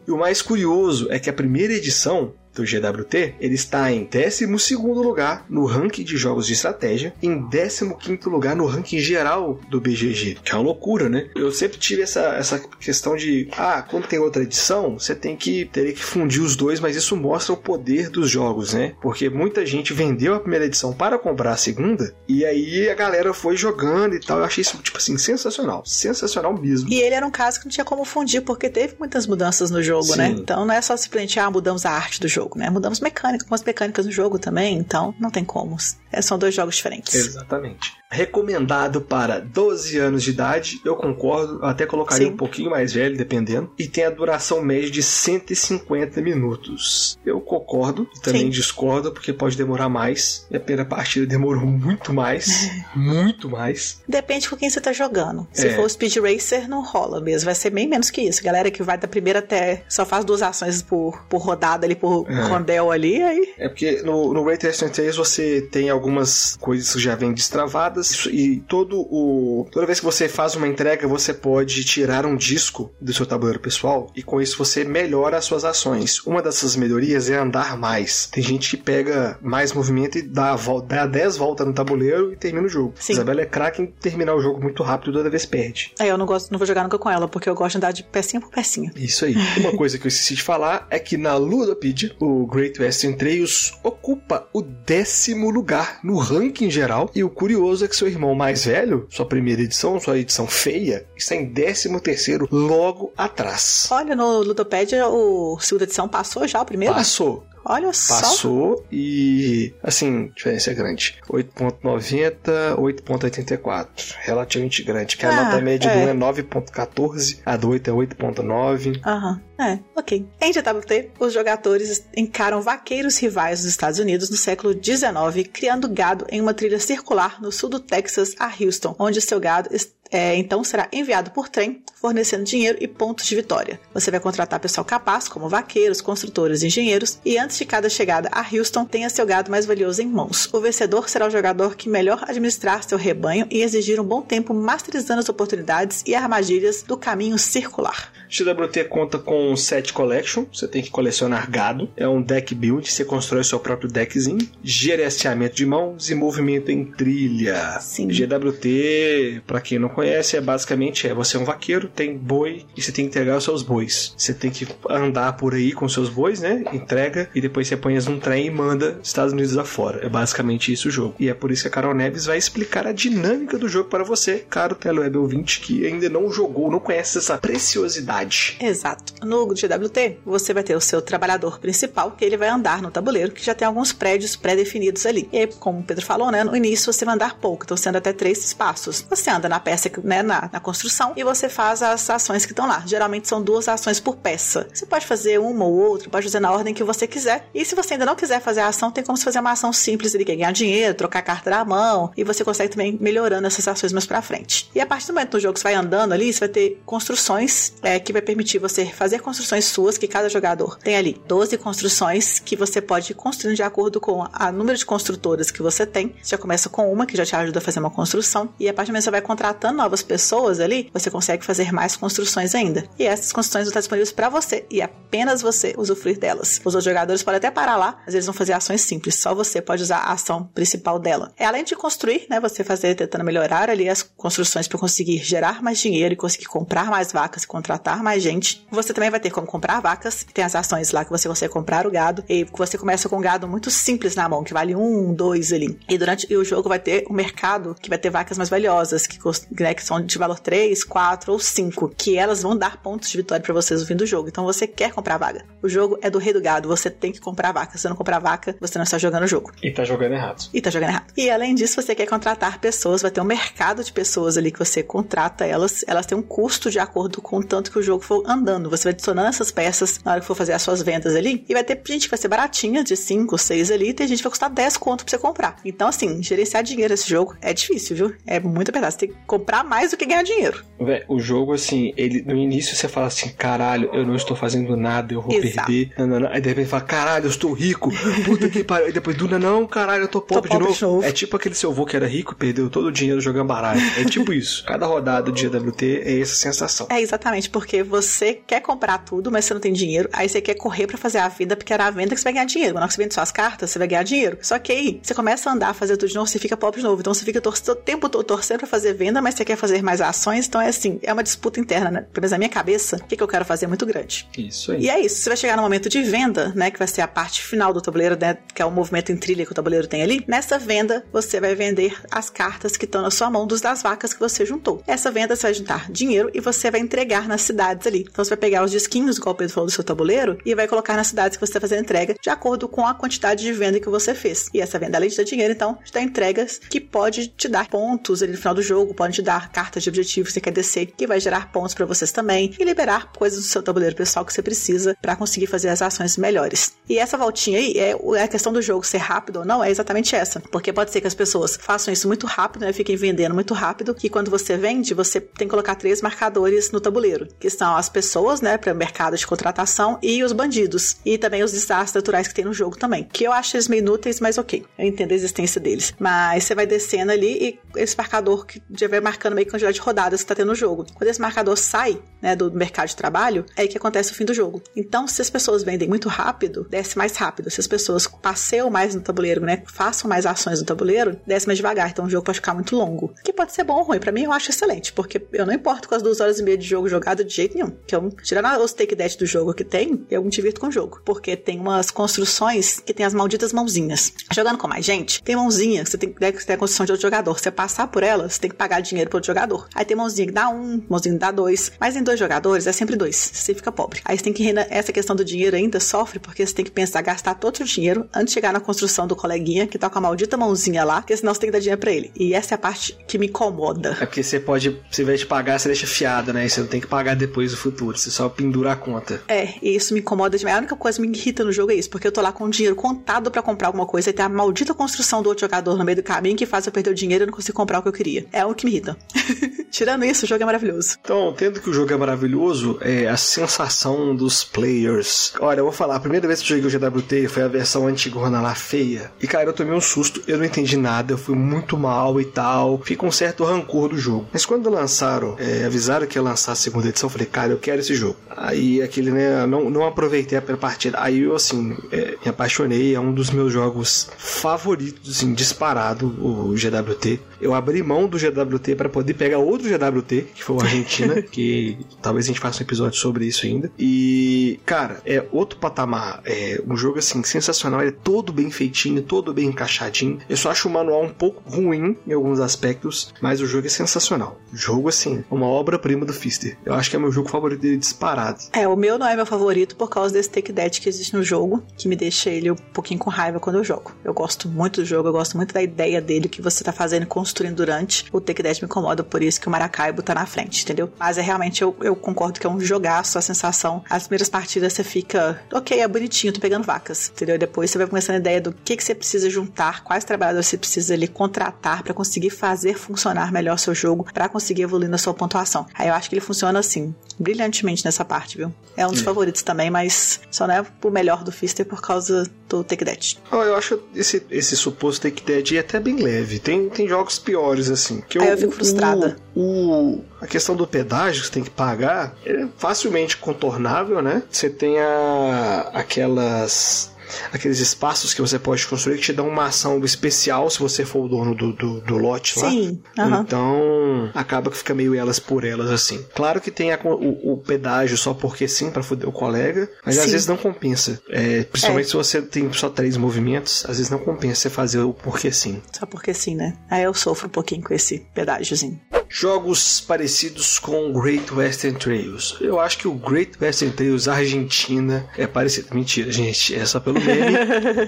E 0.08 0.10
o 0.10 0.18
mais 0.18 0.42
curioso 0.42 1.08
é 1.10 1.18
que 1.18 1.28
a 1.28 1.34
primeira 1.34 1.74
edição 1.74 2.32
do 2.54 2.64
GWT, 2.64 3.34
ele 3.40 3.54
está 3.54 3.90
em 3.92 4.04
12 4.04 4.46
lugar 4.76 5.44
no 5.48 5.64
ranking 5.64 6.04
de 6.04 6.16
jogos 6.16 6.46
de 6.46 6.52
estratégia, 6.52 7.14
em 7.22 7.48
15 7.48 7.94
lugar 8.26 8.56
no 8.56 8.66
ranking 8.66 8.98
geral 8.98 9.60
do 9.68 9.80
BGG, 9.80 10.38
que 10.44 10.52
é 10.52 10.54
uma 10.56 10.64
loucura, 10.64 11.08
né? 11.08 11.28
Eu 11.34 11.52
sempre 11.52 11.78
tive 11.78 12.02
essa, 12.02 12.20
essa 12.34 12.58
questão 12.58 13.16
de, 13.16 13.48
ah, 13.56 13.82
quando 13.82 14.06
tem 14.06 14.18
outra 14.18 14.42
edição, 14.42 14.98
você 14.98 15.14
tem 15.14 15.36
que 15.36 15.64
ter 15.66 15.92
que 15.92 16.02
fundir 16.02 16.42
os 16.42 16.56
dois, 16.56 16.80
mas 16.80 16.96
isso 16.96 17.16
mostra 17.16 17.52
o 17.52 17.56
poder 17.56 18.10
dos 18.10 18.28
jogos, 18.30 18.74
né? 18.74 18.94
Porque 19.00 19.28
muita 19.28 19.64
gente 19.64 19.92
vendeu 19.92 20.34
a 20.34 20.40
primeira 20.40 20.66
edição 20.66 20.92
para 20.92 21.18
comprar 21.18 21.52
a 21.52 21.56
segunda, 21.56 22.14
e 22.28 22.44
aí 22.44 22.88
a 22.88 22.94
galera 22.94 23.32
foi 23.32 23.56
jogando 23.56 24.14
e 24.14 24.20
tal. 24.20 24.38
Eu 24.38 24.44
achei 24.44 24.62
isso, 24.62 24.76
tipo 24.78 24.98
assim, 24.98 25.16
sensacional. 25.16 25.82
Sensacional 25.86 26.58
mesmo. 26.60 26.88
E 26.90 27.00
ele 27.00 27.14
era 27.14 27.26
um 27.26 27.30
caso 27.30 27.60
que 27.60 27.66
não 27.66 27.70
tinha 27.72 27.84
como 27.84 28.04
fundir, 28.04 28.42
porque 28.42 28.68
teve 28.68 28.94
muitas 28.98 29.26
mudanças 29.26 29.70
no 29.70 29.82
jogo, 29.82 30.16
né? 30.16 30.28
Sim. 30.28 30.34
né? 30.34 30.40
Então 30.40 30.64
não 30.64 30.74
é 30.74 30.82
só 30.82 30.96
simplesmente, 30.96 31.38
ah, 31.38 31.50
mudamos 31.50 31.86
a 31.86 31.90
arte 31.90 32.20
do 32.20 32.28
jogo 32.28 32.39
jogo, 32.40 32.58
né? 32.58 32.70
Mudamos 32.70 33.00
mecânica, 33.00 33.44
algumas 33.44 33.62
mecânicas 33.62 34.06
no 34.06 34.12
jogo 34.12 34.38
também, 34.38 34.78
então 34.78 35.14
não 35.18 35.30
tem 35.30 35.44
como. 35.44 35.76
É, 36.10 36.22
são 36.22 36.38
dois 36.38 36.54
jogos 36.54 36.76
diferentes. 36.76 37.14
Exatamente. 37.14 38.00
Recomendado 38.10 39.00
para 39.00 39.38
12 39.38 39.96
anos 39.98 40.24
de 40.24 40.30
idade, 40.30 40.80
eu 40.84 40.96
concordo, 40.96 41.64
até 41.64 41.86
colocaria 41.86 42.26
Sim. 42.26 42.32
um 42.32 42.36
pouquinho 42.36 42.70
mais 42.70 42.92
velho, 42.92 43.16
dependendo. 43.16 43.70
E 43.78 43.86
tem 43.86 44.04
a 44.04 44.10
duração 44.10 44.60
média 44.60 44.90
de 44.90 45.00
150 45.00 46.20
minutos. 46.20 47.16
Eu 47.24 47.40
concordo, 47.40 48.08
também 48.20 48.42
Sim. 48.42 48.50
discordo, 48.50 49.12
porque 49.12 49.32
pode 49.32 49.56
demorar 49.56 49.88
mais. 49.88 50.44
E 50.50 50.56
a 50.56 50.60
primeira 50.60 50.84
partida 50.84 51.24
demorou 51.24 51.66
muito 51.66 52.12
mais. 52.12 52.68
muito 52.96 53.48
mais. 53.48 54.02
Depende 54.08 54.50
com 54.50 54.56
quem 54.56 54.68
você 54.68 54.80
tá 54.80 54.92
jogando. 54.92 55.46
Se 55.52 55.68
é. 55.68 55.76
for 55.76 55.84
o 55.84 55.88
Speed 55.88 56.16
Racer, 56.16 56.68
não 56.68 56.82
rola 56.82 57.20
mesmo. 57.20 57.44
Vai 57.44 57.54
ser 57.54 57.70
bem 57.70 57.86
menos 57.86 58.10
que 58.10 58.22
isso. 58.22 58.42
Galera 58.42 58.72
que 58.72 58.82
vai 58.82 58.98
da 58.98 59.06
primeira 59.06 59.38
até. 59.38 59.84
só 59.88 60.04
faz 60.04 60.24
duas 60.24 60.42
ações 60.42 60.82
por, 60.82 61.22
por 61.28 61.38
rodada 61.38 61.86
ali, 61.86 61.94
por 61.94 62.28
é. 62.30 62.42
rondel 62.42 62.90
ali, 62.90 63.22
aí. 63.22 63.54
É 63.58 63.68
porque 63.68 64.02
no, 64.02 64.32
no 64.32 64.44
Ray 64.44 64.56
Tracing 64.56 64.88
3 64.88 65.16
você 65.16 65.60
tem 65.60 65.90
algumas 65.90 66.56
coisas 66.60 66.92
que 66.92 67.00
já 67.00 67.14
vêm 67.14 67.32
destravadas 67.32 68.26
e 68.26 68.62
todo 68.68 69.00
o 69.00 69.66
toda 69.70 69.86
vez 69.86 69.98
que 69.98 70.04
você 70.04 70.28
faz 70.28 70.54
uma 70.54 70.68
entrega, 70.68 71.06
você 71.06 71.32
pode 71.32 71.84
tirar 71.84 72.26
um 72.26 72.36
disco 72.36 72.92
do 73.00 73.12
seu 73.12 73.26
tabuleiro 73.26 73.60
pessoal 73.60 74.10
e 74.14 74.22
com 74.22 74.40
isso 74.40 74.58
você 74.58 74.84
melhora 74.84 75.36
as 75.36 75.44
suas 75.44 75.64
ações. 75.64 76.24
Uma 76.26 76.42
dessas 76.42 76.76
melhorias 76.76 77.28
é 77.30 77.36
andar 77.36 77.76
mais. 77.76 78.26
Tem 78.26 78.42
gente 78.42 78.70
que 78.70 78.76
pega 78.76 79.38
mais 79.40 79.72
movimento 79.72 80.18
e 80.18 80.22
dá, 80.22 80.54
volta, 80.56 80.96
dá 80.96 81.06
10 81.06 81.36
voltas 81.36 81.66
no 81.66 81.72
tabuleiro 81.72 82.32
e 82.32 82.36
termina 82.36 82.66
o 82.66 82.68
jogo. 82.68 82.94
Sim. 82.98 83.12
Isabela 83.14 83.42
é 83.42 83.46
craque 83.46 83.82
em 83.82 83.86
terminar 83.86 84.34
o 84.34 84.40
jogo 84.40 84.60
muito 84.60 84.82
rápido 84.82 85.12
toda 85.12 85.30
vez 85.30 85.46
perde. 85.46 85.92
É, 85.98 86.06
eu 86.06 86.18
não 86.18 86.26
gosto, 86.26 86.50
não 86.50 86.58
vou 86.58 86.66
jogar 86.66 86.82
nunca 86.82 86.98
com 86.98 87.10
ela, 87.10 87.28
porque 87.28 87.48
eu 87.48 87.54
gosto 87.54 87.72
de 87.72 87.78
andar 87.78 87.92
de 87.92 88.02
pecinha 88.02 88.40
por 88.40 88.50
pecinha. 88.50 88.92
Isso 88.96 89.24
aí. 89.24 89.34
Uma 89.58 89.72
coisa 89.76 89.98
que 89.98 90.06
eu 90.06 90.08
esqueci 90.08 90.34
de 90.34 90.42
falar 90.42 90.86
é 90.90 90.98
que 90.98 91.16
na 91.16 91.36
Ludopedia, 91.36 92.14
o 92.20 92.46
Great 92.46 92.80
Western 92.80 93.16
Trails 93.16 93.74
ocupa 93.82 94.46
o 94.52 94.60
décimo 94.60 95.50
lugar 95.50 96.00
no 96.04 96.18
ranking 96.18 96.70
geral 96.70 97.10
e 97.14 97.24
o 97.24 97.30
curioso 97.30 97.84
é 97.84 97.88
que 97.88 97.96
seu 97.96 98.06
irmão 98.06 98.34
mais 98.34 98.66
velho, 98.66 99.06
sua 99.10 99.26
primeira 99.26 99.62
edição, 99.62 99.98
sua 99.98 100.18
edição 100.18 100.46
feia, 100.46 101.06
está 101.16 101.34
em 101.34 101.52
13 101.52 101.98
terceiro 102.00 102.48
logo 102.50 103.12
atrás. 103.16 103.88
Olha, 103.90 104.14
no 104.14 104.42
Ludopédia, 104.42 105.08
o 105.08 105.58
segunda 105.60 105.84
edição 105.84 106.08
passou 106.08 106.46
já 106.46 106.60
o 106.60 106.64
primeiro? 106.64 106.94
Passou. 106.94 107.44
Olha 107.64 107.92
só. 107.92 108.14
Passou 108.20 108.84
e, 108.90 109.72
assim, 109.82 110.30
a 110.30 110.34
diferença 110.34 110.70
é 110.70 110.74
grande. 110.74 111.18
8.90, 111.28 112.76
8.84. 112.76 114.14
Relativamente 114.20 114.82
grande. 114.82 115.16
Que 115.16 115.26
a 115.26 115.30
Ah, 115.30 115.44
nota 115.44 115.60
média 115.60 115.88
é. 115.88 115.94
do 115.94 115.98
1 116.06 116.08
é 116.08 116.32
9.14, 116.32 117.38
a 117.44 117.56
do 117.56 117.68
8 117.70 117.90
é 117.90 117.92
8.9. 117.92 119.00
Aham, 119.06 119.40
é, 119.58 119.78
ok. 119.96 120.26
Em 120.40 120.52
GWT, 120.52 121.10
os 121.18 121.32
jogadores 121.32 122.04
encaram 122.16 122.62
vaqueiros 122.62 123.18
rivais 123.18 123.60
dos 123.60 123.70
Estados 123.70 123.98
Unidos 123.98 124.30
no 124.30 124.36
século 124.36 124.72
XIX, 124.72 125.48
criando 125.52 125.88
gado 125.88 126.26
em 126.30 126.40
uma 126.40 126.54
trilha 126.54 126.78
circular 126.80 127.40
no 127.40 127.52
sul 127.52 127.68
do 127.68 127.80
Texas 127.80 128.34
a 128.38 128.50
Houston, 128.60 128.94
onde 128.98 129.20
seu 129.20 129.38
gado 129.38 129.68
é, 130.12 130.34
então 130.34 130.64
será 130.64 130.88
enviado 130.92 131.30
por 131.30 131.48
trem, 131.48 131.84
fornecendo 131.94 132.42
dinheiro 132.42 132.76
e 132.80 132.88
pontos 132.88 133.26
de 133.26 133.36
vitória. 133.36 133.78
Você 133.94 134.10
vai 134.10 134.18
contratar 134.18 134.58
pessoal 134.58 134.84
capaz, 134.84 135.28
como 135.28 135.48
vaqueiros, 135.48 136.00
construtores 136.00 136.64
engenheiros, 136.64 137.20
e 137.24 137.38
antes 137.38 137.49
de 137.58 137.64
cada 137.64 137.88
chegada 137.88 138.28
a 138.32 138.40
Houston, 138.40 138.84
tenha 138.84 139.10
seu 139.10 139.26
gado 139.26 139.50
mais 139.50 139.66
valioso 139.66 140.02
em 140.02 140.06
mãos. 140.06 140.48
O 140.52 140.60
vencedor 140.60 141.08
será 141.08 141.26
o 141.26 141.30
jogador 141.30 141.76
que 141.76 141.88
melhor 141.88 142.24
administrar 142.26 142.82
seu 142.82 142.98
rebanho 142.98 143.46
e 143.50 143.62
exigir 143.62 144.00
um 144.00 144.04
bom 144.04 144.22
tempo 144.22 144.54
masterizando 144.54 145.20
as 145.20 145.28
oportunidades 145.28 146.02
e 146.06 146.14
armadilhas 146.14 146.82
do 146.82 146.96
caminho 146.96 147.38
circular. 147.38 148.12
XWT 148.28 148.84
conta 148.84 149.18
com 149.18 149.56
set 149.56 149.92
collection, 149.92 150.44
você 150.52 150.68
tem 150.68 150.82
que 150.82 150.90
colecionar 150.90 151.50
gado. 151.50 151.90
É 151.96 152.06
um 152.06 152.22
deck 152.22 152.54
build, 152.54 152.90
você 152.90 153.04
constrói 153.04 153.42
seu 153.42 153.58
próprio 153.58 153.90
deckzinho. 153.90 154.48
Gerenciamento 154.62 155.56
de 155.56 155.66
mãos 155.66 156.10
e 156.10 156.14
movimento 156.14 156.70
em 156.70 156.84
trilha. 156.84 157.78
Sim. 157.80 158.06
GWT, 158.06 159.42
pra 159.46 159.60
quem 159.60 159.78
não 159.78 159.88
conhece, 159.88 160.36
é 160.36 160.40
basicamente 160.40 161.08
é 161.08 161.14
você 161.14 161.36
é 161.36 161.40
um 161.40 161.44
vaqueiro, 161.44 161.88
tem 161.88 162.16
boi 162.16 162.64
e 162.76 162.82
você 162.82 162.92
tem 162.92 163.04
que 163.04 163.10
entregar 163.10 163.36
os 163.36 163.44
seus 163.44 163.62
bois. 163.62 164.14
Você 164.16 164.32
tem 164.32 164.50
que 164.50 164.66
andar 164.88 165.32
por 165.36 165.54
aí 165.54 165.72
com 165.72 165.88
seus 165.88 166.08
bois, 166.08 166.40
né? 166.40 166.64
Entrega 166.72 167.28
e 167.34 167.39
depois 167.40 167.68
você 167.68 167.76
põe 167.76 167.98
num 168.00 168.18
trem 168.18 168.46
e 168.46 168.50
manda 168.50 168.98
Estados 169.02 169.32
Unidos 169.32 169.56
afora. 169.58 170.04
É 170.04 170.08
basicamente 170.08 170.72
isso 170.72 170.88
o 170.88 170.90
jogo. 170.90 171.14
E 171.18 171.28
é 171.28 171.34
por 171.34 171.50
isso 171.50 171.62
que 171.62 171.68
a 171.68 171.70
Carol 171.70 171.94
Neves 171.94 172.26
vai 172.26 172.38
explicar 172.38 172.86
a 172.86 172.92
dinâmica 172.92 173.58
do 173.58 173.68
jogo 173.68 173.88
para 173.88 174.04
você, 174.04 174.44
caro 174.48 174.74
Teleweb 174.74 175.16
ouvinte, 175.18 175.60
que 175.60 175.86
ainda 175.86 176.08
não 176.08 176.30
jogou, 176.30 176.70
não 176.70 176.80
conhece 176.80 177.18
essa 177.18 177.36
preciosidade. 177.38 178.56
Exato. 178.60 179.14
No 179.24 179.46
GWT, 179.46 180.18
você 180.24 180.54
vai 180.54 180.62
ter 180.62 180.76
o 180.76 180.80
seu 180.80 181.02
trabalhador 181.02 181.58
principal, 181.58 182.12
que 182.12 182.24
ele 182.24 182.36
vai 182.36 182.48
andar 182.48 182.80
no 182.80 182.90
tabuleiro, 182.90 183.32
que 183.32 183.44
já 183.44 183.54
tem 183.54 183.66
alguns 183.66 183.92
prédios 183.92 184.36
pré-definidos 184.36 185.04
ali. 185.06 185.28
E 185.32 185.38
aí, 185.38 185.46
como 185.46 185.80
o 185.80 185.82
Pedro 185.82 186.04
falou, 186.04 186.30
né, 186.30 186.44
no 186.44 186.56
início 186.56 186.92
você 186.92 187.04
vai 187.04 187.14
andar 187.14 187.36
pouco, 187.38 187.64
então 187.64 187.76
anda 187.86 187.98
até 187.98 188.12
três 188.12 188.44
espaços. 188.44 189.04
Você 189.08 189.30
anda 189.30 189.48
na 189.48 189.60
peça, 189.60 189.90
né, 190.02 190.22
na, 190.22 190.48
na 190.52 190.60
construção, 190.60 191.12
e 191.16 191.24
você 191.24 191.48
faz 191.48 191.82
as 191.82 192.08
ações 192.08 192.46
que 192.46 192.52
estão 192.52 192.66
lá. 192.66 192.82
Geralmente 192.86 193.28
são 193.28 193.42
duas 193.42 193.68
ações 193.68 194.00
por 194.00 194.16
peça. 194.16 194.66
Você 194.72 194.86
pode 194.86 195.06
fazer 195.06 195.38
uma 195.38 195.64
ou 195.64 195.74
outra, 195.74 196.08
pode 196.08 196.24
fazer 196.24 196.40
na 196.40 196.52
ordem 196.52 196.74
que 196.74 196.84
você 196.84 197.06
quiser. 197.06 197.29
E 197.54 197.64
se 197.64 197.74
você 197.74 197.94
ainda 197.94 198.06
não 198.06 198.16
quiser 198.16 198.40
fazer 198.40 198.60
a 198.60 198.68
ação, 198.68 198.90
tem 198.90 199.04
como 199.04 199.16
você 199.16 199.24
fazer 199.24 199.38
uma 199.38 199.52
ação 199.52 199.72
simples 199.72 200.12
que 200.12 200.22
é 200.22 200.36
ganhar 200.36 200.52
dinheiro, 200.52 200.94
trocar 200.94 201.22
carta 201.22 201.50
na 201.50 201.64
mão, 201.64 202.12
e 202.16 202.24
você 202.24 202.44
consegue 202.44 202.70
também 202.70 202.96
melhorando 203.00 203.46
essas 203.46 203.66
ações 203.66 203.92
mais 203.92 204.06
pra 204.06 204.22
frente. 204.22 204.70
E 204.74 204.80
a 204.80 204.86
partir 204.86 205.06
do 205.06 205.14
momento 205.14 205.32
do 205.32 205.40
jogo 205.40 205.54
que 205.54 205.60
você 205.60 205.64
vai 205.64 205.74
andando 205.74 206.12
ali, 206.12 206.32
você 206.32 206.40
vai 206.40 206.48
ter 206.48 206.82
construções 206.84 207.72
é, 207.82 207.98
que 207.98 208.12
vai 208.12 208.22
permitir 208.22 208.58
você 208.58 208.86
fazer 208.86 209.20
construções 209.20 209.64
suas, 209.64 209.98
que 209.98 210.08
cada 210.08 210.28
jogador 210.28 210.78
tem 210.78 210.96
ali 210.96 211.20
12 211.26 211.56
construções 211.58 212.38
que 212.38 212.56
você 212.56 212.80
pode 212.80 213.12
ir 213.12 213.14
construindo 213.14 213.56
de 213.56 213.62
acordo 213.62 214.00
com 214.00 214.26
a 214.32 214.52
número 214.52 214.76
de 214.76 214.84
construtoras 214.84 215.50
que 215.50 215.62
você 215.62 215.86
tem. 215.86 216.14
Você 216.22 216.30
já 216.30 216.38
começa 216.38 216.68
com 216.68 216.92
uma 216.92 217.06
que 217.06 217.16
já 217.16 217.24
te 217.24 217.36
ajuda 217.36 217.58
a 217.58 217.62
fazer 217.62 217.80
uma 217.80 217.90
construção, 217.90 218.48
e 218.58 218.68
a 218.68 218.74
partir 218.74 218.88
do 218.88 218.92
momento 218.92 219.02
que 219.02 219.04
você 219.04 219.10
vai 219.10 219.22
contratando 219.22 219.76
novas 219.76 220.02
pessoas 220.02 220.60
ali, 220.60 220.90
você 220.92 221.10
consegue 221.10 221.44
fazer 221.44 221.72
mais 221.72 221.96
construções 221.96 222.54
ainda. 222.54 222.84
E 222.98 223.06
essas 223.06 223.32
construções 223.32 223.64
vão 223.64 223.70
estar 223.70 223.80
disponíveis 223.80 224.12
para 224.12 224.28
você, 224.28 224.64
e 224.70 224.82
apenas 224.82 225.42
você 225.42 225.74
usufruir 225.76 226.18
delas. 226.18 226.60
Os 226.64 226.74
outros 226.74 226.84
jogadores 226.84 227.19
podem 227.22 227.38
até 227.38 227.50
parar 227.50 227.76
lá, 227.76 228.00
mas 228.04 228.14
eles 228.14 228.26
vão 228.26 228.34
fazer 228.34 228.52
ações 228.52 228.80
simples, 228.82 229.16
só 229.16 229.34
você 229.34 229.60
pode 229.60 229.82
usar 229.82 229.98
a 229.98 230.12
ação 230.12 230.44
principal 230.54 230.98
dela. 230.98 231.32
É 231.36 231.44
além 231.44 231.64
de 231.64 231.74
construir, 231.76 232.26
né, 232.28 232.40
você 232.40 232.64
fazer 232.64 232.94
tentando 232.94 233.24
melhorar 233.24 233.68
ali 233.68 233.88
as 233.88 234.02
construções 234.02 234.66
para 234.66 234.78
conseguir 234.78 235.18
gerar 235.18 235.62
mais 235.62 235.78
dinheiro 235.78 236.14
e 236.14 236.16
conseguir 236.16 236.46
comprar 236.46 236.86
mais 236.86 237.12
vacas 237.12 237.42
e 237.42 237.46
contratar 237.46 238.02
mais 238.02 238.22
gente. 238.22 238.66
Você 238.70 238.92
também 238.92 239.10
vai 239.10 239.20
ter 239.20 239.30
como 239.30 239.46
comprar 239.46 239.80
vacas, 239.80 240.26
tem 240.32 240.44
as 240.44 240.54
ações 240.54 240.90
lá 240.92 241.04
que 241.04 241.10
você 241.10 241.28
consegue 241.28 241.52
comprar 241.52 241.86
o 241.86 241.90
gado, 241.90 242.24
e 242.28 242.44
você 242.44 242.78
começa 242.78 243.08
com 243.08 243.16
um 243.16 243.20
gado 243.20 243.46
muito 243.48 243.70
simples 243.70 244.14
na 244.14 244.28
mão, 244.28 244.44
que 244.44 244.52
vale 244.52 244.74
um, 244.74 245.12
dois 245.12 245.52
ali. 245.52 245.78
E 245.88 245.98
durante 245.98 246.26
e 246.30 246.36
o 246.36 246.44
jogo 246.44 246.68
vai 246.68 246.78
ter 246.78 247.04
o 247.08 247.12
mercado 247.12 247.74
que 247.80 247.88
vai 247.88 247.98
ter 247.98 248.10
vacas 248.10 248.38
mais 248.38 248.48
valiosas, 248.48 249.06
que, 249.06 249.18
né, 249.60 249.74
que 249.74 249.82
são 249.82 250.00
de 250.00 250.18
valor 250.18 250.38
3, 250.38 250.84
4 250.84 251.32
ou 251.32 251.38
5, 251.38 251.92
que 251.96 252.16
elas 252.16 252.42
vão 252.42 252.56
dar 252.56 252.76
pontos 252.76 253.10
de 253.10 253.16
vitória 253.16 253.42
para 253.42 253.54
vocês 253.54 253.80
no 253.80 253.86
fim 253.86 253.96
do 253.96 254.06
jogo. 254.06 254.28
Então 254.28 254.44
você 254.44 254.66
quer 254.66 254.92
comprar 254.92 255.18
vaga. 255.18 255.44
O 255.62 255.68
jogo 255.68 255.98
é 256.02 256.08
do 256.08 256.18
rei 256.18 256.32
do 256.32 256.40
gado, 256.40 256.68
você 256.68 256.90
tem 256.90 257.09
que 257.12 257.20
comprar 257.20 257.52
vaca. 257.52 257.72
Se 257.72 257.82
você 257.82 257.88
não 257.88 257.96
comprar 257.96 258.18
vaca, 258.18 258.56
você 258.60 258.78
não 258.78 258.84
está 258.84 258.98
jogando 258.98 259.24
o 259.24 259.26
jogo. 259.26 259.52
E 259.62 259.70
tá 259.70 259.84
jogando 259.84 260.12
errado. 260.12 260.48
E 260.52 260.60
tá 260.60 260.70
jogando 260.70 260.90
errado. 260.90 261.12
E 261.16 261.30
além 261.30 261.54
disso, 261.54 261.80
você 261.80 261.94
quer 261.94 262.06
contratar 262.06 262.58
pessoas, 262.58 263.02
vai 263.02 263.10
ter 263.10 263.20
um 263.20 263.24
mercado 263.24 263.82
de 263.82 263.92
pessoas 263.92 264.36
ali 264.36 264.50
que 264.50 264.58
você 264.58 264.82
contrata 264.82 265.44
elas. 265.44 265.84
Elas 265.86 266.06
têm 266.06 266.16
um 266.16 266.22
custo 266.22 266.70
de 266.70 266.78
acordo 266.78 267.20
com 267.20 267.38
o 267.38 267.44
tanto 267.44 267.70
que 267.70 267.78
o 267.78 267.82
jogo 267.82 268.04
for 268.04 268.22
andando. 268.26 268.70
Você 268.70 268.84
vai 268.84 268.92
adicionando 268.92 269.28
essas 269.28 269.50
peças 269.50 270.00
na 270.04 270.12
hora 270.12 270.20
que 270.20 270.26
for 270.26 270.34
fazer 270.34 270.52
as 270.52 270.62
suas 270.62 270.82
vendas 270.82 271.14
ali. 271.14 271.44
E 271.48 271.54
vai 271.54 271.64
ter 271.64 271.80
gente 271.86 272.04
que 272.04 272.10
vai 272.10 272.18
ser 272.18 272.28
baratinha, 272.28 272.84
de 272.84 272.96
5, 272.96 273.36
6 273.36 273.70
ali, 273.70 273.90
e 273.90 273.94
tem 273.94 274.06
gente 274.06 274.18
que 274.18 274.24
vai 274.24 274.30
custar 274.30 274.50
10 274.50 274.76
conto 274.76 275.04
pra 275.04 275.10
você 275.10 275.18
comprar. 275.18 275.56
Então, 275.64 275.88
assim, 275.88 276.22
gerenciar 276.22 276.62
dinheiro 276.62 276.92
nesse 276.92 277.08
jogo 277.08 277.36
é 277.40 277.52
difícil, 277.52 277.96
viu? 277.96 278.14
É 278.26 278.38
muito 278.40 278.70
apertado. 278.70 278.92
Você 278.92 278.98
tem 278.98 279.08
que 279.10 279.16
comprar 279.26 279.64
mais 279.64 279.90
do 279.90 279.96
que 279.96 280.06
ganhar 280.06 280.22
dinheiro. 280.22 280.64
Véi, 280.78 281.04
o 281.08 281.18
jogo, 281.18 281.52
assim, 281.52 281.92
ele 281.96 282.22
no 282.22 282.36
início 282.36 282.76
você 282.76 282.88
fala 282.88 283.06
assim, 283.06 283.28
caralho, 283.30 283.90
eu 283.92 284.06
não 284.06 284.14
estou 284.14 284.36
fazendo 284.36 284.76
nada, 284.76 285.12
eu 285.12 285.20
vou 285.20 285.32
Exato. 285.32 285.66
perder. 285.66 285.92
Não, 285.98 286.06
não, 286.06 286.20
não. 286.20 286.28
Aí 286.28 286.40
de 286.40 286.48
repente 286.48 286.68
fala, 286.68 286.82
caralho, 286.82 286.99
eu 287.22 287.30
estou 287.30 287.52
rico. 287.52 287.90
Puta 288.24 288.48
que 288.48 288.62
pariu. 288.64 288.86
Aí 288.86 288.92
depois, 288.92 289.16
Duna, 289.16 289.38
não, 289.38 289.66
caralho, 289.66 290.04
eu 290.04 290.08
tô 290.08 290.20
pobre, 290.20 290.48
pobre 290.48 290.66
de, 290.66 290.74
de 290.74 290.82
novo. 290.82 290.96
novo. 290.96 291.06
É 291.06 291.12
tipo 291.12 291.36
aquele 291.36 291.54
seu 291.54 291.70
avô 291.70 291.84
que 291.84 291.96
era 291.96 292.06
rico 292.06 292.32
e 292.32 292.36
perdeu 292.36 292.68
todo 292.70 292.86
o 292.86 292.92
dinheiro 292.92 293.20
jogando 293.20 293.46
baralho. 293.46 293.80
É 293.96 294.04
tipo 294.04 294.32
isso. 294.32 294.64
Cada 294.64 294.86
rodada 294.86 295.30
de 295.30 295.48
GWT 295.48 296.02
é 296.04 296.20
essa 296.20 296.34
sensação. 296.34 296.86
É 296.90 297.00
exatamente, 297.00 297.50
porque 297.50 297.82
você 297.82 298.34
quer 298.46 298.60
comprar 298.60 298.98
tudo, 298.98 299.30
mas 299.30 299.44
você 299.44 299.54
não 299.54 299.60
tem 299.60 299.72
dinheiro. 299.72 300.08
Aí 300.12 300.28
você 300.28 300.40
quer 300.40 300.54
correr 300.54 300.86
pra 300.86 300.96
fazer 300.96 301.18
a 301.18 301.28
venda, 301.28 301.56
porque 301.56 301.72
era 301.72 301.86
a 301.86 301.90
venda 301.90 302.14
que 302.14 302.20
você 302.20 302.24
vai 302.24 302.32
ganhar 302.32 302.44
dinheiro. 302.44 302.74
Na 302.74 302.80
hora 302.80 302.88
que 302.88 302.94
você 302.94 303.02
vende 303.02 303.14
suas 303.14 303.32
cartas, 303.32 303.70
você 303.70 303.78
vai 303.78 303.88
ganhar 303.88 304.02
dinheiro. 304.02 304.38
Só 304.42 304.58
que 304.58 304.72
aí 304.72 305.00
você 305.02 305.14
começa 305.14 305.50
a 305.50 305.52
andar, 305.52 305.74
fazer 305.74 305.96
tudo 305.96 306.08
de 306.08 306.14
novo, 306.14 306.26
você 306.26 306.38
fica 306.38 306.56
pobre 306.56 306.80
de 306.80 306.86
novo. 306.86 307.00
Então 307.00 307.12
você 307.14 307.24
fica 307.24 307.40
o 307.40 307.74
tempo 307.74 308.08
todo 308.08 308.24
torcendo 308.24 308.58
pra 308.58 308.66
fazer 308.66 308.94
venda, 308.94 309.20
mas 309.20 309.34
você 309.34 309.44
quer 309.44 309.56
fazer 309.56 309.82
mais 309.82 310.00
ações. 310.00 310.46
Então 310.46 310.60
é 310.60 310.68
assim, 310.68 310.98
é 311.02 311.12
uma 311.12 311.22
disputa 311.22 311.60
interna, 311.60 311.90
né? 311.90 312.00
Pelo 312.12 312.22
menos 312.22 312.32
na 312.32 312.38
minha 312.38 312.50
cabeça, 312.50 312.96
o 312.96 313.04
que, 313.04 313.16
que 313.16 313.22
eu 313.22 313.28
quero 313.28 313.44
fazer 313.44 313.64
é 313.64 313.68
muito 313.68 313.86
grande. 313.86 314.28
Isso 314.36 314.72
aí. 314.72 314.82
E 314.82 314.90
é 314.90 315.00
isso, 315.00 315.16
você 315.16 315.30
vai 315.30 315.36
chegar 315.36 315.56
no 315.56 315.62
momento 315.62 315.88
de 315.88 316.02
venda, 316.02 316.52
né, 316.54 316.70
que 316.70 316.78
vai 316.78 316.88
ser 316.90 317.00
a 317.00 317.08
parte 317.08 317.42
final 317.42 317.72
do 317.72 317.80
tabuleiro, 317.80 318.16
né, 318.20 318.36
que 318.54 318.60
é 318.60 318.64
o 318.64 318.70
movimento 318.70 319.12
em 319.12 319.16
trilha 319.16 319.44
que 319.44 319.52
o 319.52 319.54
tabuleiro 319.54 319.86
tem 319.86 320.02
ali. 320.02 320.24
Nessa 320.26 320.58
venda, 320.58 321.04
você 321.12 321.40
vai 321.40 321.54
vender 321.54 321.96
as 322.10 322.28
cartas 322.28 322.76
que 322.76 322.84
estão 322.84 323.02
na 323.02 323.10
sua 323.10 323.30
mão 323.30 323.46
dos 323.46 323.60
das 323.60 323.82
vacas 323.82 324.12
que 324.12 324.20
você 324.20 324.44
juntou. 324.44 324.82
Essa 324.86 325.10
venda 325.10 325.36
você 325.36 325.42
vai 325.42 325.54
juntar 325.54 325.90
dinheiro 325.90 326.30
e 326.34 326.40
você 326.40 326.70
vai 326.70 326.80
entregar 326.80 327.28
nas 327.28 327.42
cidades 327.42 327.86
ali. 327.86 328.06
Então 328.10 328.24
você 328.24 328.30
vai 328.30 328.38
pegar 328.38 328.64
os 328.64 328.70
disquinhos, 328.70 329.16
igual 329.16 329.34
o 329.34 329.38
Pedro 329.38 329.54
falou 329.54 329.66
do 329.66 329.72
seu 329.72 329.84
tabuleiro, 329.84 330.38
e 330.44 330.54
vai 330.54 330.66
colocar 330.66 330.96
nas 330.96 331.08
cidades 331.08 331.36
que 331.36 331.46
você 331.46 331.50
está 331.50 331.60
fazendo 331.60 331.80
entrega, 331.80 332.14
de 332.20 332.30
acordo 332.30 332.68
com 332.68 332.86
a 332.86 332.94
quantidade 332.94 333.42
de 333.42 333.52
venda 333.52 333.80
que 333.80 333.88
você 333.88 334.14
fez. 334.14 334.48
E 334.52 334.60
essa 334.60 334.78
venda, 334.78 334.98
além 334.98 335.08
de 335.08 335.16
dar 335.16 335.24
dinheiro, 335.24 335.52
então, 335.52 335.78
te 335.84 335.92
dá 335.92 336.00
entregas 336.00 336.58
que 336.58 336.80
pode 336.80 337.28
te 337.28 337.48
dar 337.48 337.68
pontos 337.68 338.22
ali 338.22 338.32
no 338.32 338.38
final 338.38 338.54
do 338.54 338.62
jogo, 338.62 338.94
pode 338.94 339.14
te 339.14 339.22
dar 339.22 339.50
cartas 339.52 339.82
de 339.82 339.88
objetivo 339.88 340.26
que 340.26 340.32
você 340.32 340.40
quer 340.40 340.52
descer, 340.52 340.86
que 340.86 341.06
vai 341.06 341.20
gerar 341.20 341.52
pontos 341.52 341.74
para 341.74 341.86
vocês 341.86 342.12
também, 342.12 342.54
e 342.58 342.64
liberar 342.64 343.12
coisas 343.12 343.40
do 343.40 343.46
seu 343.46 343.62
tabuleiro 343.62 343.96
pessoal 343.96 344.24
que 344.24 344.32
você 344.32 344.42
precisa 344.42 344.96
para 345.00 345.16
conseguir 345.16 345.46
fazer 345.46 345.68
as 345.68 345.82
ações 345.82 346.16
melhores. 346.16 346.69
E 346.88 346.98
essa 346.98 347.16
voltinha 347.16 347.58
aí, 347.58 347.78
é 347.78 347.90
é 348.16 348.22
a 348.24 348.28
questão 348.28 348.52
do 348.52 348.60
jogo 348.60 348.84
ser 348.84 348.98
rápido 348.98 349.40
ou 349.40 349.44
não, 349.44 349.62
é 349.62 349.70
exatamente 349.70 350.16
essa. 350.16 350.40
Porque 350.40 350.72
pode 350.72 350.90
ser 350.90 351.00
que 351.00 351.06
as 351.06 351.14
pessoas 351.14 351.56
façam 351.56 351.92
isso 351.92 352.08
muito 352.08 352.26
rápido, 352.26 352.62
né? 352.62 352.72
Fiquem 352.72 352.96
vendendo 352.96 353.32
muito 353.34 353.54
rápido, 353.54 353.94
que 353.94 354.08
quando 354.08 354.30
você 354.30 354.56
vende, 354.56 354.92
você 354.92 355.20
tem 355.20 355.46
que 355.46 355.50
colocar 355.50 355.76
três 355.76 356.02
marcadores 356.02 356.72
no 356.72 356.80
tabuleiro, 356.80 357.28
que 357.38 357.48
são 357.48 357.76
as 357.76 357.88
pessoas, 357.88 358.40
né, 358.40 358.58
para 358.58 358.72
o 358.72 358.76
mercado 358.76 359.16
de 359.16 359.26
contratação 359.26 359.98
e 360.02 360.24
os 360.24 360.32
bandidos. 360.32 360.96
E 361.04 361.16
também 361.16 361.44
os 361.44 361.52
desastres 361.52 361.94
naturais 361.94 362.26
que 362.26 362.34
tem 362.34 362.44
no 362.44 362.52
jogo 362.52 362.76
também. 362.76 363.04
Que 363.04 363.24
eu 363.24 363.32
acho 363.32 363.56
eles 363.56 363.68
meio 363.68 363.80
inúteis, 363.80 364.18
mas 364.18 364.36
ok. 364.36 364.64
Eu 364.76 364.86
entendo 364.86 365.12
a 365.12 365.14
existência 365.14 365.60
deles. 365.60 365.94
Mas 365.98 366.44
você 366.44 366.54
vai 366.56 366.66
descendo 366.66 367.12
ali 367.12 367.58
e 367.74 367.80
esse 367.80 367.96
marcador 367.96 368.44
que 368.46 368.60
já 368.76 368.88
vai 368.88 369.00
marcando 369.00 369.34
meio 369.34 369.46
que 369.46 369.50
a 369.50 369.52
quantidade 369.52 369.76
de 369.76 369.80
rodadas 369.80 370.22
que 370.22 370.26
tá 370.26 370.34
tendo 370.34 370.48
no 370.48 370.54
jogo. 370.56 370.86
Quando 370.94 371.08
esse 371.08 371.20
marcador 371.20 371.56
sai, 371.56 372.00
né, 372.20 372.34
do 372.34 372.50
mercado 372.50 372.88
de 372.88 372.96
trabalho, 372.96 373.46
é 373.56 373.62
aí 373.62 373.68
que 373.68 373.76
acontece 373.76 374.10
o 374.10 374.14
fim 374.14 374.24
do 374.24 374.34
jogo. 374.34 374.60
Então, 374.74 375.06
se 375.06 375.22
as 375.22 375.30
pessoas 375.30 375.62
vendem 375.62 375.88
muito 375.88 376.08
rápido, 376.08 376.59
desce 376.68 376.96
mais 376.96 377.16
rápido. 377.16 377.50
Se 377.50 377.60
as 377.60 377.66
pessoas 377.66 378.06
passeiam 378.06 378.70
mais 378.70 378.94
no 378.94 379.00
tabuleiro, 379.00 379.40
né, 379.40 379.62
façam 379.66 380.08
mais 380.08 380.26
ações 380.26 380.60
no 380.60 380.66
tabuleiro, 380.66 381.18
desce 381.26 381.46
mais 381.46 381.58
devagar. 381.58 381.90
Então, 381.90 382.04
o 382.04 382.10
jogo 382.10 382.24
pode 382.24 382.38
ficar 382.38 382.54
muito 382.54 382.76
longo. 382.76 383.12
Que 383.24 383.32
pode 383.32 383.52
ser 383.52 383.64
bom 383.64 383.78
ou 383.78 383.82
ruim. 383.82 383.98
Pra 383.98 384.12
mim, 384.12 384.24
eu 384.24 384.32
acho 384.32 384.50
excelente, 384.50 384.92
porque 384.92 385.20
eu 385.32 385.46
não 385.46 385.52
importo 385.52 385.88
com 385.88 385.94
as 385.94 386.02
duas 386.02 386.20
horas 386.20 386.38
e 386.38 386.42
meia 386.42 386.56
de 386.56 386.66
jogo 386.66 386.88
jogado 386.88 387.24
de 387.24 387.34
jeito 387.34 387.54
nenhum. 387.54 387.70
Que 387.86 387.94
eu, 387.94 388.10
tirando 388.22 388.62
os 388.62 388.72
take 388.72 388.94
death 388.94 389.16
do 389.18 389.26
jogo 389.26 389.54
que 389.54 389.64
tem, 389.64 390.04
eu 390.10 390.22
me 390.22 390.30
divirto 390.30 390.60
com 390.60 390.68
o 390.68 390.72
jogo. 390.72 391.00
Porque 391.04 391.36
tem 391.36 391.58
umas 391.58 391.90
construções 391.90 392.80
que 392.80 392.92
tem 392.92 393.04
as 393.04 393.14
malditas 393.14 393.52
mãozinhas. 393.52 394.12
Jogando 394.32 394.58
com 394.58 394.68
mais 394.68 394.84
gente, 394.84 395.22
tem 395.22 395.36
mãozinha 395.36 395.84
que 395.84 395.90
você 395.90 395.98
tem, 395.98 396.14
né, 396.20 396.32
que 396.32 396.44
tem 396.44 396.54
a 396.54 396.58
construção 396.58 396.86
de 396.86 396.92
outro 396.92 397.06
jogador. 397.06 397.38
Você 397.38 397.50
passar 397.50 397.88
por 397.88 398.02
ela, 398.02 398.28
você 398.28 398.40
tem 398.40 398.50
que 398.50 398.56
pagar 398.56 398.80
dinheiro 398.80 399.10
pro 399.10 399.18
outro 399.18 399.26
jogador. 399.26 399.68
Aí 399.74 399.84
tem 399.84 399.96
mãozinha 399.96 400.26
que 400.26 400.32
dá 400.32 400.48
um, 400.48 400.82
mãozinha 400.88 401.14
que 401.14 401.20
dá 401.20 401.30
dois. 401.30 401.72
Mas 401.78 401.96
em 401.96 402.02
dois 402.02 402.18
jogadores 402.18 402.66
é 402.66 402.72
sempre 402.72 402.96
dois. 402.96 403.16
Você 403.16 403.54
fica 403.54 403.70
pobre. 403.70 404.00
Aí 404.04 404.16
você 404.16 404.24
tem 404.24 404.32
que 404.32 404.42
render 404.42 404.66
essa 404.70 404.92
questão 404.92 405.14
do 405.14 405.24
dinheiro 405.24 405.56
ainda 405.56 405.80
sofre, 405.80 406.18
porque 406.18 406.42
você 406.50 406.56
tem 406.56 406.64
que 406.64 406.70
pensar, 406.70 407.02
gastar 407.02 407.34
todo 407.34 407.54
o 407.54 407.56
seu 407.58 407.66
dinheiro 407.66 408.08
antes 408.14 408.26
de 408.26 408.34
chegar 408.34 408.52
na 408.52 408.60
construção 408.60 409.06
do 409.06 409.16
coleguinha 409.16 409.66
que 409.66 409.78
tá 409.78 409.88
com 409.88 409.98
a 409.98 410.02
maldita 410.02 410.36
mãozinha 410.36 410.84
lá, 410.84 411.00
porque 411.00 411.16
senão 411.16 411.32
você 411.32 411.40
tem 411.40 411.48
que 411.48 411.52
dar 411.52 411.60
dinheiro 411.60 411.80
pra 411.80 411.92
ele. 411.92 412.10
E 412.14 412.34
essa 412.34 412.54
é 412.54 412.56
a 412.56 412.58
parte 412.58 412.96
que 413.06 413.18
me 413.18 413.26
incomoda. 413.26 413.96
É 414.00 414.06
porque 414.06 414.22
você 414.22 414.38
pode, 414.40 414.80
se 414.90 415.04
vai 415.04 415.16
te 415.16 415.26
pagar, 415.26 415.58
você 415.58 415.68
deixa 415.68 415.86
fiado, 415.86 416.32
né? 416.32 416.46
E 416.46 416.50
você 416.50 416.60
não 416.60 416.68
tem 416.68 416.80
que 416.80 416.86
pagar 416.86 417.14
depois 417.16 417.52
no 417.52 417.58
futuro, 417.58 417.96
você 417.96 418.10
só 418.10 418.28
pendura 418.28 418.72
a 418.72 418.76
conta. 418.76 419.22
É, 419.28 419.54
e 419.62 419.74
isso 419.74 419.94
me 419.94 420.00
incomoda 420.00 420.36
demais. 420.36 420.56
A 420.56 420.58
única 420.58 420.76
coisa 420.76 421.00
que 421.00 421.06
me 421.06 421.16
irrita 421.16 421.44
no 421.44 421.52
jogo 421.52 421.72
é 421.72 421.74
isso, 421.74 421.90
porque 421.90 422.06
eu 422.06 422.12
tô 422.12 422.20
lá 422.20 422.32
com 422.32 422.44
o 422.44 422.50
dinheiro 422.50 422.76
contado 422.76 423.30
para 423.30 423.42
comprar 423.42 423.68
alguma 423.68 423.86
coisa 423.86 424.10
e 424.10 424.12
tem 424.12 424.24
a 424.24 424.28
maldita 424.28 424.74
construção 424.74 425.22
do 425.22 425.28
outro 425.28 425.42
jogador 425.42 425.76
no 425.76 425.84
meio 425.84 425.96
do 425.96 426.02
caminho 426.02 426.36
que 426.36 426.46
faz 426.46 426.66
eu 426.66 426.72
perder 426.72 426.90
o 426.90 426.94
dinheiro 426.94 427.24
e 427.24 427.26
não 427.26 427.32
consigo 427.32 427.56
comprar 427.56 427.78
o 427.78 427.82
que 427.82 427.88
eu 427.88 427.92
queria. 427.92 428.26
É 428.32 428.44
o 428.44 428.54
que 428.54 428.64
me 428.64 428.72
irrita. 428.72 428.96
Tirando 429.70 430.04
isso, 430.04 430.24
o 430.24 430.28
jogo 430.28 430.42
é 430.42 430.46
maravilhoso. 430.46 430.96
Então, 431.00 431.32
tendo 431.36 431.60
que 431.60 431.70
o 431.70 431.72
jogo 431.72 431.92
é 431.92 431.96
maravilhoso, 431.96 432.78
é 432.80 433.06
a 433.08 433.16
sensação 433.16 434.14
dos 434.16 434.42
players. 434.42 435.32
Olha, 435.40 435.60
eu 435.60 435.64
vou 435.64 435.72
falar, 435.72 435.96
a 435.96 436.00
primeira 436.00 436.26
vez 436.26 436.39
eu 436.42 436.60
joguei 436.60 436.66
o 436.66 436.90
GWT 436.90 437.28
foi 437.28 437.42
a 437.42 437.48
versão 437.48 437.86
antigona 437.86 438.40
lá 438.40 438.54
feia. 438.54 439.10
E 439.20 439.26
cara, 439.26 439.44
eu 439.44 439.52
tomei 439.52 439.74
um 439.74 439.80
susto, 439.80 440.22
eu 440.26 440.38
não 440.38 440.44
entendi 440.44 440.76
nada, 440.76 441.12
eu 441.12 441.18
fui 441.18 441.34
muito 441.34 441.76
mal 441.76 442.20
e 442.20 442.24
tal. 442.24 442.80
Fica 442.84 443.06
um 443.06 443.10
certo 443.10 443.44
rancor 443.44 443.88
do 443.88 443.98
jogo. 443.98 444.26
Mas 444.32 444.44
quando 444.44 444.70
lançaram, 444.70 445.36
é, 445.38 445.64
avisaram 445.64 446.06
que 446.06 446.18
ia 446.18 446.22
lançar 446.22 446.52
a 446.52 446.56
segunda 446.56 446.88
edição, 446.88 447.06
eu 447.08 447.12
falei, 447.12 447.26
cara, 447.26 447.52
eu 447.52 447.58
quero 447.58 447.80
esse 447.80 447.94
jogo. 447.94 448.16
Aí 448.36 448.82
aquele, 448.82 449.10
né, 449.10 449.46
não, 449.46 449.70
não 449.70 449.86
aproveitei 449.86 450.38
a 450.38 450.42
partida. 450.42 450.98
Aí 451.00 451.20
eu, 451.20 451.34
assim, 451.34 451.76
é, 451.92 452.16
me 452.22 452.30
apaixonei. 452.30 452.94
É 452.94 453.00
um 453.00 453.12
dos 453.12 453.30
meus 453.30 453.52
jogos 453.52 454.08
favoritos, 454.16 455.16
assim, 455.16 455.34
disparado, 455.34 456.06
o 456.06 456.54
GWT. 456.54 457.20
Eu 457.40 457.54
abri 457.54 457.82
mão 457.82 458.06
do 458.06 458.18
GWT 458.18 458.76
para 458.76 458.88
poder 458.88 459.14
pegar 459.14 459.38
outro 459.38 459.68
GWT, 459.68 460.26
que 460.34 460.44
foi 460.44 460.56
o 460.56 460.60
Argentina, 460.60 461.22
que 461.22 461.78
talvez 462.02 462.26
a 462.26 462.28
gente 462.28 462.40
faça 462.40 462.62
um 462.62 462.66
episódio 462.66 462.98
sobre 462.98 463.26
isso 463.26 463.46
ainda. 463.46 463.70
E, 463.78 464.60
cara, 464.64 465.00
é 465.04 465.24
outro 465.32 465.58
patamar. 465.58 466.20
É 466.24 466.62
um 466.66 466.76
jogo, 466.76 466.98
assim, 466.98 467.22
sensacional. 467.22 467.80
Ele 467.80 467.90
é 467.90 467.96
todo 468.02 468.32
bem 468.32 468.50
feitinho, 468.50 469.02
todo 469.02 469.32
bem 469.32 469.46
encaixadinho. 469.46 470.18
Eu 470.28 470.36
só 470.36 470.50
acho 470.50 470.68
o 470.68 470.70
manual 470.70 471.04
um 471.04 471.08
pouco 471.08 471.42
ruim 471.48 471.96
em 472.06 472.12
alguns 472.12 472.40
aspectos, 472.40 473.12
mas 473.20 473.40
o 473.40 473.46
jogo 473.46 473.66
é 473.66 473.70
sensacional. 473.70 474.38
O 474.52 474.56
jogo, 474.56 474.88
assim, 474.88 475.24
uma 475.30 475.46
obra-prima 475.46 476.04
do 476.04 476.12
Fister. 476.12 476.56
Eu 476.64 476.74
acho 476.74 476.90
que 476.90 476.96
é 476.96 476.98
meu 476.98 477.12
jogo 477.12 477.28
favorito 477.28 477.60
dele 477.60 477.76
disparado. 477.76 478.38
É, 478.52 478.66
o 478.66 478.76
meu 478.76 478.98
não 478.98 479.06
é 479.06 479.16
meu 479.16 479.26
favorito 479.26 479.76
por 479.76 479.88
causa 479.88 480.12
desse 480.12 480.30
take 480.30 480.52
dead 480.52 480.80
que 480.80 480.88
existe 480.88 481.14
no 481.14 481.22
jogo, 481.22 481.62
que 481.76 481.88
me 481.88 481.96
deixa 481.96 482.30
ele 482.30 482.50
um 482.50 482.56
pouquinho 482.56 483.00
com 483.00 483.10
raiva 483.10 483.40
quando 483.40 483.56
eu 483.56 483.64
jogo. 483.64 483.92
Eu 484.04 484.12
gosto 484.12 484.48
muito 484.48 484.80
do 484.80 484.84
jogo, 484.84 485.08
eu 485.08 485.12
gosto 485.12 485.36
muito 485.36 485.54
da 485.54 485.62
ideia 485.62 486.00
dele 486.00 486.28
que 486.28 486.42
você 486.42 486.62
tá 486.62 486.72
fazendo, 486.72 487.06
construindo 487.30 487.56
durante. 487.56 488.04
O 488.12 488.20
take 488.20 488.42
dead 488.42 488.60
me 488.60 488.66
incomoda 488.66 489.02
por 489.02 489.22
isso 489.22 489.40
que 489.40 489.46
o 489.46 489.50
Maracaibo 489.50 490.02
tá 490.02 490.14
na 490.14 490.26
frente, 490.26 490.62
entendeu? 490.64 490.92
Mas 490.98 491.16
é 491.16 491.22
realmente, 491.22 491.62
eu, 491.62 491.74
eu 491.80 491.94
concordo 491.94 492.38
que 492.40 492.46
é 492.46 492.50
um 492.50 492.60
jogaço, 492.60 493.18
a 493.18 493.22
sensação. 493.22 493.82
As 493.88 494.04
primeiras 494.04 494.28
partidas 494.28 494.72
você 494.72 494.84
fica, 494.84 495.40
ok, 495.52 495.80
é 495.80 495.88
bonitinho, 495.88 496.32
tô 496.32 496.40
pegando 496.40 496.64
vacas, 496.64 497.10
entendeu? 497.14 497.38
Depois 497.38 497.70
você 497.70 497.78
vai 497.78 497.86
começando 497.86 498.16
a 498.16 498.18
ideia 498.18 498.40
do 498.40 498.52
que, 498.52 498.76
que 498.76 498.84
você 498.84 498.94
precisa 498.94 499.30
juntar, 499.30 499.84
quais 499.84 500.04
trabalhadores 500.04 500.46
você 500.46 500.58
precisa 500.58 500.94
ali 500.94 501.06
contratar 501.06 501.82
para 501.82 501.94
conseguir 501.94 502.30
fazer 502.30 502.74
funcionar 502.74 503.32
melhor 503.32 503.58
seu 503.58 503.74
jogo, 503.74 504.06
para 504.12 504.28
conseguir 504.28 504.62
evoluir 504.62 504.90
na 504.90 504.98
sua 504.98 505.14
pontuação. 505.14 505.66
Aí 505.74 505.88
eu 505.88 505.94
acho 505.94 506.08
que 506.08 506.14
ele 506.16 506.20
funciona 506.20 506.58
assim, 506.58 506.94
brilhantemente 507.18 507.84
nessa 507.84 508.04
parte, 508.04 508.36
viu? 508.36 508.52
É 508.76 508.86
um 508.86 508.90
dos 508.90 509.00
é. 509.00 509.04
favoritos 509.04 509.42
também, 509.42 509.70
mas 509.70 510.20
só 510.30 510.46
não 510.46 510.54
é 510.54 510.64
o 510.82 510.90
melhor 510.90 511.22
do 511.22 511.30
Fister 511.30 511.64
por 511.64 511.80
causa 511.80 512.28
do 512.50 512.64
Take 512.64 512.84
Dead. 512.84 513.16
Oh, 513.30 513.36
eu 513.36 513.54
acho 513.54 513.80
esse, 513.94 514.22
esse 514.30 514.56
suposto 514.56 515.02
Take 515.02 515.22
Dead 515.22 515.52
é 515.52 515.58
até 515.60 515.78
bem 515.80 515.96
leve. 515.96 516.38
Tem, 516.38 516.68
tem 516.68 516.88
jogos 516.88 517.18
piores, 517.18 517.70
assim. 517.70 518.02
Que 518.08 518.18
Aí 518.18 518.26
eu, 518.26 518.32
eu 518.32 518.38
fico 518.38 518.52
frustrada. 518.52 519.16
O, 519.34 519.40
o, 519.40 520.04
a 520.20 520.26
questão 520.26 520.54
do 520.56 520.66
pedágio 520.66 521.22
que 521.22 521.28
você 521.28 521.32
tem 521.32 521.44
que 521.44 521.50
pagar 521.50 522.14
é 522.24 522.46
facilmente 522.56 523.16
contornável, 523.16 524.02
né? 524.02 524.22
Você 524.30 524.50
tem 524.50 524.78
a, 524.78 525.70
aquelas 525.72 526.92
aqueles 527.32 527.60
espaços 527.60 528.14
que 528.14 528.20
você 528.20 528.38
pode 528.38 528.66
construir 528.66 528.96
que 528.96 529.02
te 529.02 529.12
dão 529.12 529.28
uma 529.28 529.46
ação 529.46 529.82
especial 529.84 530.48
se 530.50 530.58
você 530.58 530.84
for 530.84 531.04
o 531.04 531.08
dono 531.08 531.34
do, 531.34 531.52
do, 531.52 531.80
do 531.80 531.96
lote 531.96 532.38
lá. 532.38 532.50
Sim. 532.50 532.82
Uhum. 532.98 533.20
Então, 533.20 534.10
acaba 534.14 534.50
que 534.50 534.56
fica 534.56 534.74
meio 534.74 534.94
elas 534.94 535.18
por 535.18 535.44
elas 535.44 535.70
assim. 535.70 536.04
Claro 536.14 536.40
que 536.40 536.50
tem 536.50 536.72
a, 536.72 536.78
o, 536.82 537.32
o, 537.32 537.36
pedágio 537.38 537.96
só 537.96 538.14
porque 538.14 538.46
sim, 538.48 538.70
para 538.70 538.82
foder 538.82 539.08
o 539.08 539.12
colega, 539.12 539.68
mas 539.84 539.96
sim. 539.96 540.02
às 540.02 540.10
vezes 540.10 540.26
não 540.26 540.36
compensa. 540.36 541.00
É, 541.08 541.44
principalmente 541.44 541.86
é. 541.86 541.88
se 541.88 541.96
você 541.96 542.22
tem 542.22 542.52
só 542.52 542.68
três 542.68 542.96
movimentos, 542.96 543.64
às 543.68 543.76
vezes 543.76 543.90
não 543.90 543.98
compensa 543.98 544.42
você 544.42 544.50
fazer 544.50 544.80
o 544.80 544.92
porque 544.92 545.32
sim. 545.32 545.60
Só 545.72 545.86
porque 545.86 546.14
sim, 546.14 546.34
né? 546.34 546.56
Aí 546.70 546.82
eu 546.82 546.94
sofro 546.94 547.26
um 547.26 547.30
pouquinho 547.30 547.62
com 547.62 547.74
esse 547.74 548.06
pedágiozinho 548.14 548.80
jogos 549.10 549.80
parecidos 549.80 550.58
com 550.58 550.92
Great 550.92 551.34
Western 551.34 551.76
Trails. 551.76 552.36
Eu 552.40 552.60
acho 552.60 552.78
que 552.78 552.88
o 552.88 552.94
Great 552.94 553.32
Western 553.40 553.74
Trails 553.74 554.06
Argentina 554.06 555.06
é 555.18 555.26
parecido. 555.26 555.74
Mentira, 555.74 556.10
gente, 556.12 556.54
é 556.54 556.64
só 556.64 556.78
pelo 556.78 557.00
meme. 557.00 557.34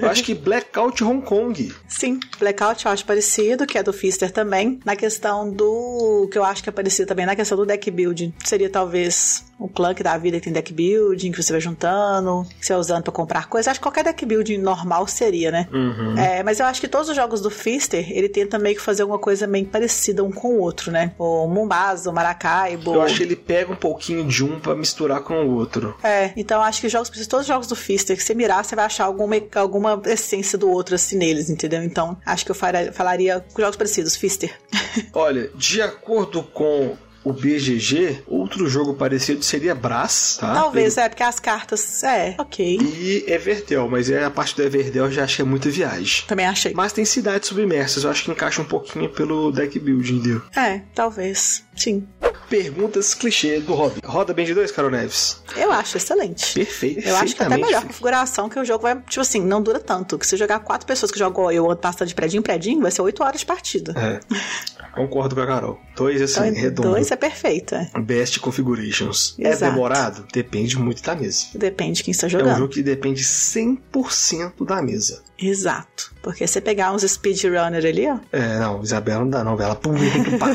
eu 0.02 0.08
acho 0.10 0.24
que 0.24 0.34
Blackout 0.34 1.02
Hong 1.04 1.24
Kong. 1.24 1.72
Sim, 1.88 2.18
Blackout 2.38 2.84
eu 2.84 2.90
acho 2.90 3.06
parecido, 3.06 3.66
que 3.66 3.78
é 3.78 3.82
do 3.82 3.92
Fister 3.92 4.30
também. 4.32 4.80
Na 4.84 4.96
questão 4.96 5.50
do. 5.50 6.28
que 6.30 6.36
eu 6.36 6.44
acho 6.44 6.62
que 6.62 6.68
é 6.68 6.72
parecido 6.72 7.06
também, 7.06 7.24
na 7.24 7.36
questão 7.36 7.56
do 7.56 7.64
deck 7.64 7.88
building. 7.90 8.34
Seria 8.44 8.68
talvez 8.68 9.44
o 9.62 9.68
Clank 9.68 10.02
da 10.02 10.18
vida 10.18 10.38
que 10.38 10.44
tem 10.44 10.52
deck 10.52 10.72
building, 10.72 11.30
que 11.30 11.40
você 11.40 11.52
vai 11.52 11.60
juntando, 11.60 12.44
que 12.58 12.66
você 12.66 12.72
vai 12.72 12.80
usando 12.80 13.04
para 13.04 13.12
comprar 13.12 13.48
coisas. 13.48 13.68
Acho 13.68 13.80
que 13.80 13.84
qualquer 13.84 14.02
deck 14.02 14.26
building 14.26 14.58
normal 14.58 15.06
seria, 15.06 15.50
né? 15.50 15.68
Uhum. 15.72 16.18
É, 16.18 16.42
mas 16.42 16.58
eu 16.58 16.66
acho 16.66 16.80
que 16.80 16.88
todos 16.88 17.08
os 17.08 17.14
jogos 17.16 17.40
do 17.40 17.50
Fister, 17.50 18.10
ele 18.10 18.28
tenta 18.28 18.58
meio 18.58 18.74
que 18.74 18.82
fazer 18.82 19.02
alguma 19.02 19.18
coisa 19.18 19.46
meio 19.46 19.66
parecida 19.66 20.24
um 20.24 20.32
com 20.32 20.56
o 20.56 20.60
outro, 20.60 20.90
né? 20.90 21.14
O 21.16 21.46
Mumbasa, 21.46 22.10
o 22.10 22.12
Maracaibo. 22.12 22.94
Eu 22.94 23.02
acho 23.02 23.16
que 23.16 23.22
ele 23.22 23.36
pega 23.36 23.72
um 23.72 23.76
pouquinho 23.76 24.26
de 24.26 24.44
um 24.44 24.58
para 24.58 24.74
misturar 24.74 25.20
com 25.20 25.34
o 25.46 25.54
outro. 25.54 25.96
É, 26.02 26.32
então 26.36 26.60
acho 26.60 26.80
que 26.80 26.88
jogos, 26.88 27.08
todos 27.28 27.42
os 27.42 27.46
jogos 27.46 27.66
do 27.68 27.76
Fister, 27.76 28.16
que 28.16 28.22
você 28.22 28.34
mirar, 28.34 28.64
você 28.64 28.74
vai 28.74 28.86
achar 28.86 29.04
alguma, 29.04 29.36
alguma 29.54 30.00
essência 30.06 30.58
do 30.58 30.68
outro 30.68 30.96
assim 30.96 31.16
neles, 31.16 31.48
entendeu? 31.48 31.82
Então 31.82 32.16
acho 32.26 32.44
que 32.44 32.50
eu 32.50 32.54
falaria 32.54 33.44
com 33.52 33.62
jogos 33.62 33.76
parecidos, 33.76 34.16
Fister. 34.16 34.52
Olha, 35.14 35.50
de 35.54 35.80
acordo 35.80 36.42
com 36.42 36.96
o 37.24 37.32
BGG, 37.32 38.22
outro 38.26 38.68
jogo 38.68 38.94
parecido 38.94 39.42
seria 39.44 39.74
Brás, 39.74 40.36
tá? 40.40 40.54
Talvez, 40.54 40.96
é, 40.96 41.08
porque 41.08 41.22
as 41.22 41.38
cartas. 41.38 42.02
É, 42.02 42.34
ok. 42.38 42.78
E 42.80 43.24
Evertel, 43.26 43.88
mas 43.88 44.10
é 44.10 44.24
a 44.24 44.30
parte 44.30 44.56
do 44.56 44.62
Everdell 44.62 45.06
eu 45.06 45.12
já 45.12 45.24
achei 45.24 45.44
muita 45.44 45.70
viagem. 45.70 46.24
Também 46.26 46.46
achei. 46.46 46.72
Mas 46.74 46.92
tem 46.92 47.04
cidades 47.04 47.48
submersas, 47.48 48.04
eu 48.04 48.10
acho 48.10 48.24
que 48.24 48.30
encaixa 48.30 48.60
um 48.60 48.64
pouquinho 48.64 49.08
pelo 49.08 49.52
deck 49.52 49.78
building 49.78 50.20
dele. 50.20 50.42
É, 50.56 50.82
talvez. 50.94 51.64
Sim. 51.76 52.06
Perguntas 52.52 53.14
clichê 53.14 53.60
do 53.60 53.72
Hobby. 53.72 54.02
Roda 54.04 54.34
bem 54.34 54.44
de 54.44 54.52
dois, 54.52 54.70
Carol 54.70 54.90
Neves? 54.90 55.42
Eu 55.56 55.72
acho 55.72 55.96
excelente. 55.96 56.52
Perfeito. 56.52 57.00
Eu 57.08 57.16
acho 57.16 57.34
que 57.34 57.42
é 57.42 57.46
até 57.46 57.56
melhor 57.56 57.82
configuração, 57.82 58.46
que 58.46 58.58
o 58.58 58.64
jogo 58.64 58.82
vai, 58.82 58.94
tipo 58.94 59.22
assim, 59.22 59.40
não 59.40 59.62
dura 59.62 59.80
tanto. 59.80 60.18
Que 60.18 60.26
se 60.26 60.36
jogar 60.36 60.58
quatro 60.58 60.86
pessoas 60.86 61.10
que 61.10 61.18
jogou 61.18 61.50
eu 61.50 61.74
passando 61.74 62.08
de 62.08 62.14
predinho 62.14 62.40
em 62.40 62.42
predinho, 62.42 62.82
vai 62.82 62.90
ser 62.90 63.00
oito 63.00 63.24
horas 63.24 63.40
de 63.40 63.46
partida. 63.46 63.94
É. 63.96 64.20
Concordo 64.94 65.34
com 65.34 65.40
a 65.40 65.46
Carol. 65.46 65.80
Dois, 65.96 66.20
assim, 66.20 66.48
então, 66.48 66.60
redondo. 66.60 66.90
Dois 66.90 67.10
é 67.10 67.16
perfeito, 67.16 67.74
é. 67.74 67.90
Best 67.98 68.38
Configurations. 68.40 69.34
É 69.38 69.48
Exato. 69.48 69.64
É 69.64 69.70
demorado? 69.70 70.26
Depende 70.30 70.78
muito 70.78 71.02
da 71.02 71.14
mesa. 71.14 71.46
Depende 71.54 71.96
de 71.96 72.04
quem 72.04 72.12
está 72.12 72.28
jogando. 72.28 72.50
É 72.50 72.52
um 72.52 72.58
jogo 72.58 72.74
que 72.74 72.82
depende 72.82 73.24
100% 73.24 74.66
da 74.66 74.82
mesa. 74.82 75.22
Exato. 75.38 76.14
Porque 76.22 76.46
você 76.46 76.60
pegar 76.60 76.92
uns 76.92 77.02
speedrunner 77.02 77.84
ali, 77.84 78.08
ó. 78.08 78.18
É, 78.30 78.58
não, 78.58 78.82
Isabela 78.82 79.20
não 79.20 79.30
dá, 79.30 79.44
não. 79.44 79.60
Ela 79.60 79.74
pum, 79.74 79.92
pum, 79.92 80.38
pá. 80.38 80.48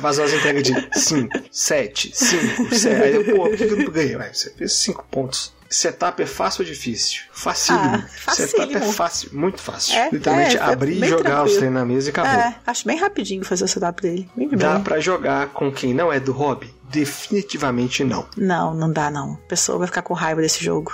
Faz 0.00 0.18
umas 0.18 0.32
entregas 0.32 0.62
de 0.64 0.74
5, 0.98 1.28
7, 1.50 2.10
5, 2.12 2.74
7. 2.74 3.02
Aí 3.02 3.14
eu, 3.14 3.24
pô, 3.24 3.48
por 3.48 3.56
que 3.56 3.62
eu 3.64 3.76
não 3.76 3.90
ganhei? 3.92 4.16
Você 4.32 4.50
fez 4.50 4.72
5 4.72 5.04
pontos. 5.10 5.52
Setup 5.70 6.22
é 6.22 6.26
fácil 6.26 6.62
ou 6.62 6.66
difícil? 6.66 7.22
Facílimo. 7.32 8.04
Ah, 8.26 8.32
Setup 8.32 8.76
é 8.76 8.80
fácil, 8.80 9.30
muito 9.32 9.60
fácil. 9.60 9.94
É, 9.96 10.08
Literalmente 10.12 10.56
é, 10.56 10.60
abrir 10.60 11.02
e 11.02 11.08
jogar 11.08 11.22
tranquilo. 11.22 11.44
os 11.46 11.56
treinos 11.56 11.74
na 11.74 11.84
mesa 11.84 12.08
e 12.08 12.10
acabou. 12.10 12.30
É, 12.30 12.56
acho 12.66 12.86
bem 12.86 12.96
rapidinho 12.96 13.44
fazer 13.44 13.64
o 13.64 13.68
setup 13.68 14.00
dele. 14.00 14.28
Bem 14.36 14.48
Dá 14.50 14.78
para 14.78 15.00
jogar 15.00 15.48
com 15.48 15.72
quem 15.72 15.92
não 15.92 16.12
é 16.12 16.20
do 16.20 16.32
hobby? 16.32 16.72
Definitivamente 16.94 18.04
não. 18.04 18.24
Não, 18.36 18.72
não 18.72 18.92
dá 18.92 19.10
não. 19.10 19.32
A 19.32 19.48
pessoa 19.48 19.78
vai 19.78 19.88
ficar 19.88 20.02
com 20.02 20.14
raiva 20.14 20.40
desse 20.40 20.62
jogo. 20.64 20.92